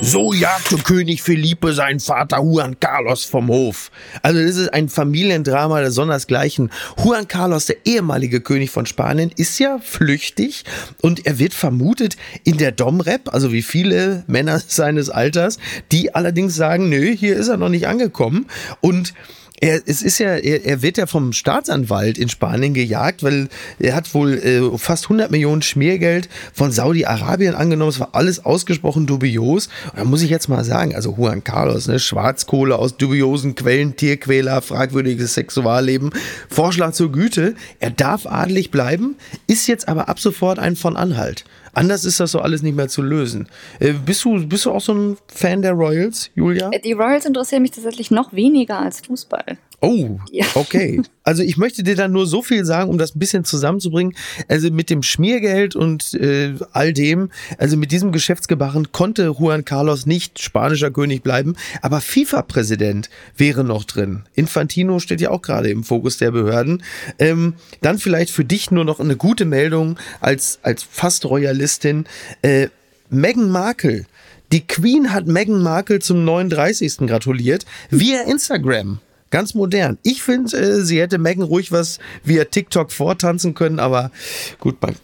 So 0.00 0.32
jagte 0.32 0.76
König 0.78 1.22
Felipe 1.22 1.74
seinen 1.74 2.00
Vater 2.00 2.38
Juan 2.38 2.80
Carlos 2.80 3.24
vom 3.24 3.48
Hof. 3.48 3.90
Also 4.22 4.42
das 4.42 4.56
ist 4.56 4.72
ein 4.72 4.88
Familiendrama 5.00 5.80
der 5.80 5.92
Sondersgleichen. 5.92 6.70
Juan 7.02 7.26
Carlos, 7.26 7.64
der 7.64 7.76
ehemalige 7.86 8.42
König 8.42 8.70
von 8.70 8.84
Spanien, 8.84 9.32
ist 9.34 9.58
ja 9.58 9.78
flüchtig 9.78 10.64
und 11.00 11.24
er 11.24 11.38
wird 11.38 11.54
vermutet 11.54 12.18
in 12.44 12.58
der 12.58 12.70
Domrep, 12.70 13.32
also 13.32 13.50
wie 13.50 13.62
viele 13.62 14.24
Männer 14.26 14.60
seines 14.66 15.08
Alters, 15.08 15.58
die 15.90 16.14
allerdings 16.14 16.54
sagen, 16.54 16.90
nö, 16.90 17.16
hier 17.16 17.34
ist 17.34 17.48
er 17.48 17.56
noch 17.56 17.70
nicht 17.70 17.86
angekommen. 17.86 18.44
Und 18.82 19.14
er, 19.60 19.82
es 19.86 20.02
ist 20.02 20.18
ja, 20.18 20.36
er, 20.36 20.64
er 20.64 20.82
wird 20.82 20.96
ja 20.96 21.06
vom 21.06 21.32
Staatsanwalt 21.32 22.18
in 22.18 22.28
Spanien 22.28 22.72
gejagt, 22.74 23.22
weil 23.22 23.48
er 23.78 23.94
hat 23.94 24.12
wohl 24.14 24.34
äh, 24.34 24.78
fast 24.78 25.04
100 25.04 25.30
Millionen 25.30 25.62
Schmiergeld 25.62 26.28
von 26.52 26.72
Saudi-Arabien 26.72 27.54
angenommen. 27.54 27.90
Es 27.90 28.00
war 28.00 28.10
alles 28.12 28.44
ausgesprochen 28.44 29.06
dubios. 29.06 29.68
Und 29.92 29.98
da 29.98 30.04
muss 30.04 30.22
ich 30.22 30.30
jetzt 30.30 30.48
mal 30.48 30.64
sagen, 30.64 30.94
also 30.94 31.14
Juan 31.16 31.44
Carlos, 31.44 31.88
ne, 31.88 31.98
Schwarzkohle 31.98 32.76
aus 32.76 32.96
dubiosen 32.96 33.54
Quellen, 33.54 33.96
Tierquäler, 33.96 34.62
fragwürdiges 34.62 35.34
Sexualleben, 35.34 36.10
Vorschlag 36.48 36.92
zur 36.92 37.12
Güte. 37.12 37.54
Er 37.80 37.90
darf 37.90 38.26
adelig 38.26 38.70
bleiben, 38.70 39.16
ist 39.46 39.66
jetzt 39.66 39.88
aber 39.88 40.08
ab 40.08 40.20
sofort 40.20 40.58
ein 40.58 40.74
von 40.74 40.96
Anhalt. 40.96 41.44
Anders 41.72 42.04
ist 42.04 42.20
das 42.20 42.32
so 42.32 42.40
alles 42.40 42.62
nicht 42.62 42.76
mehr 42.76 42.88
zu 42.88 43.02
lösen. 43.02 43.48
Äh, 43.78 43.92
bist, 43.92 44.24
du, 44.24 44.46
bist 44.46 44.66
du 44.66 44.72
auch 44.72 44.80
so 44.80 44.92
ein 44.92 45.16
Fan 45.28 45.62
der 45.62 45.72
Royals, 45.72 46.30
Julia? 46.34 46.70
Die 46.70 46.92
Royals 46.92 47.26
interessieren 47.26 47.62
mich 47.62 47.70
tatsächlich 47.72 48.10
noch 48.10 48.32
weniger 48.32 48.78
als 48.78 49.00
Fußball. 49.00 49.58
Oh, 49.80 50.18
ja. 50.30 50.46
okay. 50.54 51.02
Also 51.22 51.42
ich 51.44 51.58
möchte 51.58 51.84
dir 51.84 51.94
dann 51.94 52.10
nur 52.10 52.26
so 52.26 52.42
viel 52.42 52.64
sagen, 52.64 52.90
um 52.90 52.98
das 52.98 53.14
ein 53.14 53.20
bisschen 53.20 53.44
zusammenzubringen. 53.44 54.16
Also 54.48 54.70
mit 54.72 54.90
dem 54.90 55.02
Schmiergeld 55.02 55.76
und 55.76 56.14
äh, 56.14 56.54
all 56.72 56.92
dem, 56.92 57.30
also 57.58 57.76
mit 57.76 57.92
diesem 57.92 58.10
Geschäftsgebaren 58.10 58.90
konnte 58.90 59.34
Juan 59.38 59.64
Carlos 59.64 60.06
nicht 60.06 60.40
spanischer 60.40 60.90
König 60.90 61.22
bleiben, 61.22 61.54
aber 61.82 62.00
FIFA-Präsident 62.00 63.10
wäre 63.36 63.62
noch 63.62 63.84
drin. 63.84 64.24
Infantino 64.34 64.98
steht 64.98 65.20
ja 65.20 65.30
auch 65.30 65.42
gerade 65.42 65.70
im 65.70 65.84
Fokus 65.84 66.18
der 66.18 66.32
Behörden. 66.32 66.82
Ähm, 67.20 67.54
dann 67.80 67.98
vielleicht 67.98 68.32
für 68.32 68.44
dich 68.44 68.72
nur 68.72 68.84
noch 68.84 68.98
eine 68.98 69.16
gute 69.16 69.44
Meldung 69.44 69.98
als, 70.20 70.58
als 70.62 70.82
fast 70.82 71.26
Royalistin. 71.26 72.06
Äh, 72.42 72.68
Meghan 73.08 73.50
Markle. 73.50 74.06
Die 74.52 74.66
Queen 74.66 75.12
hat 75.12 75.28
Meghan 75.28 75.62
Markle 75.62 76.00
zum 76.00 76.24
39. 76.24 77.06
gratuliert 77.06 77.66
via 77.90 78.22
Instagram. 78.22 78.98
Ganz 79.30 79.54
modern. 79.54 79.98
Ich 80.02 80.22
finde, 80.22 80.56
äh, 80.56 80.80
sie 80.82 81.00
hätte 81.00 81.18
Megan 81.18 81.44
ruhig 81.44 81.72
was 81.72 81.98
via 82.24 82.44
TikTok 82.44 82.90
vortanzen 82.92 83.54
können, 83.54 83.78
aber 83.78 84.10
gut, 84.58 84.82
man 84.82 84.96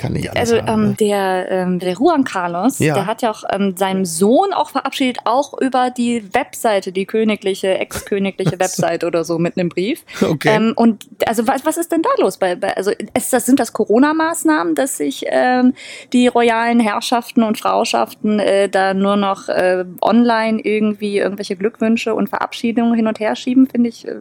kann 0.00 0.14
nicht 0.14 0.30
alles 0.30 0.52
Also 0.52 0.66
haben, 0.66 0.82
ähm, 0.82 0.88
ne? 0.90 0.96
der, 0.98 1.50
ähm, 1.50 1.78
der 1.78 1.92
Juan 1.92 2.24
Carlos, 2.24 2.78
Ja. 2.78 2.94
der 2.94 3.06
hat 3.06 3.20
ja 3.22 3.30
auch 3.30 3.44
ähm, 3.52 3.76
seinen 3.76 4.04
Sohn 4.06 4.52
auch 4.52 4.70
verabschiedet, 4.70 5.18
auch 5.26 5.60
über 5.60 5.90
die 5.90 6.34
Webseite, 6.34 6.90
die 6.90 7.04
königliche, 7.04 7.78
ex-königliche 7.78 8.52
Webseite 8.58 9.06
oder 9.06 9.24
so 9.24 9.38
mit 9.38 9.58
einem 9.58 9.68
Brief. 9.68 10.04
Okay. 10.22 10.56
Ähm, 10.56 10.72
und 10.74 11.06
also 11.26 11.46
was, 11.46 11.64
was 11.66 11.76
ist 11.76 11.92
denn 11.92 12.02
da 12.02 12.08
los? 12.18 12.38
Bei, 12.38 12.56
bei, 12.56 12.76
also 12.76 12.92
ist 13.14 13.32
das, 13.32 13.44
sind 13.44 13.60
das 13.60 13.72
Corona-Maßnahmen, 13.74 14.74
dass 14.74 14.96
sich 14.96 15.24
ähm, 15.28 15.74
die 16.14 16.28
royalen 16.28 16.80
Herrschaften 16.80 17.42
und 17.42 17.58
Frauschaften 17.58 18.40
äh, 18.40 18.68
da 18.70 18.94
nur 18.94 19.16
noch 19.16 19.48
äh, 19.48 19.84
online 20.00 20.60
irgendwie 20.60 21.18
irgendwelche 21.18 21.56
Glückwünsche 21.56 22.14
und 22.14 22.28
Verabschiedungen 22.28 22.94
hin 22.94 23.06
und 23.06 23.20
her 23.20 23.36
schieben, 23.36 23.66
finde 23.66 23.90
ich, 23.90 24.08
äh, 24.08 24.20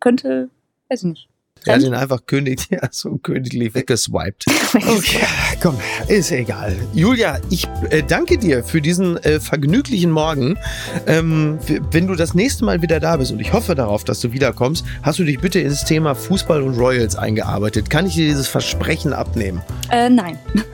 könnte, 0.00 0.50
weiß 0.90 1.04
ich 1.04 1.08
nicht. 1.08 1.28
Er 1.66 1.74
hat 1.74 1.82
ihn 1.82 1.94
einfach 1.94 2.24
könig, 2.26 2.66
ja, 2.70 2.88
so 2.90 3.18
königlich 3.18 3.74
weggeswiped. 3.74 4.44
Okay, 4.74 5.26
komm, 5.60 5.76
ist 6.08 6.30
egal. 6.30 6.76
Julia, 6.94 7.38
ich 7.50 7.66
äh, 7.90 8.02
danke 8.02 8.38
dir 8.38 8.64
für 8.64 8.80
diesen 8.80 9.16
äh, 9.18 9.40
vergnüglichen 9.40 10.10
Morgen. 10.10 10.58
Ähm, 11.06 11.58
wenn 11.90 12.06
du 12.06 12.14
das 12.14 12.34
nächste 12.34 12.64
Mal 12.64 12.82
wieder 12.82 13.00
da 13.00 13.16
bist 13.16 13.32
und 13.32 13.40
ich 13.40 13.52
hoffe 13.52 13.74
darauf, 13.74 14.04
dass 14.04 14.20
du 14.20 14.32
wiederkommst, 14.32 14.84
hast 15.02 15.18
du 15.18 15.24
dich 15.24 15.38
bitte 15.40 15.60
ins 15.60 15.84
Thema 15.84 16.14
Fußball 16.14 16.62
und 16.62 16.78
Royals 16.78 17.16
eingearbeitet. 17.16 17.90
Kann 17.90 18.06
ich 18.06 18.14
dir 18.14 18.26
dieses 18.26 18.48
Versprechen 18.48 19.12
abnehmen? 19.12 19.62
Äh, 19.90 20.10
nein. 20.10 20.38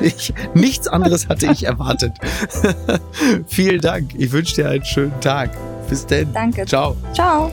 Ich, 0.00 0.34
nichts 0.54 0.88
anderes 0.88 1.28
hatte 1.28 1.46
ich 1.52 1.64
erwartet. 1.64 2.12
Vielen 3.46 3.80
Dank. 3.80 4.10
Ich 4.16 4.32
wünsche 4.32 4.56
dir 4.56 4.68
einen 4.68 4.84
schönen 4.84 5.18
Tag. 5.20 5.50
Bis 5.88 6.06
denn. 6.06 6.32
Danke. 6.32 6.64
Ciao. 6.64 6.96
Ciao. 7.14 7.52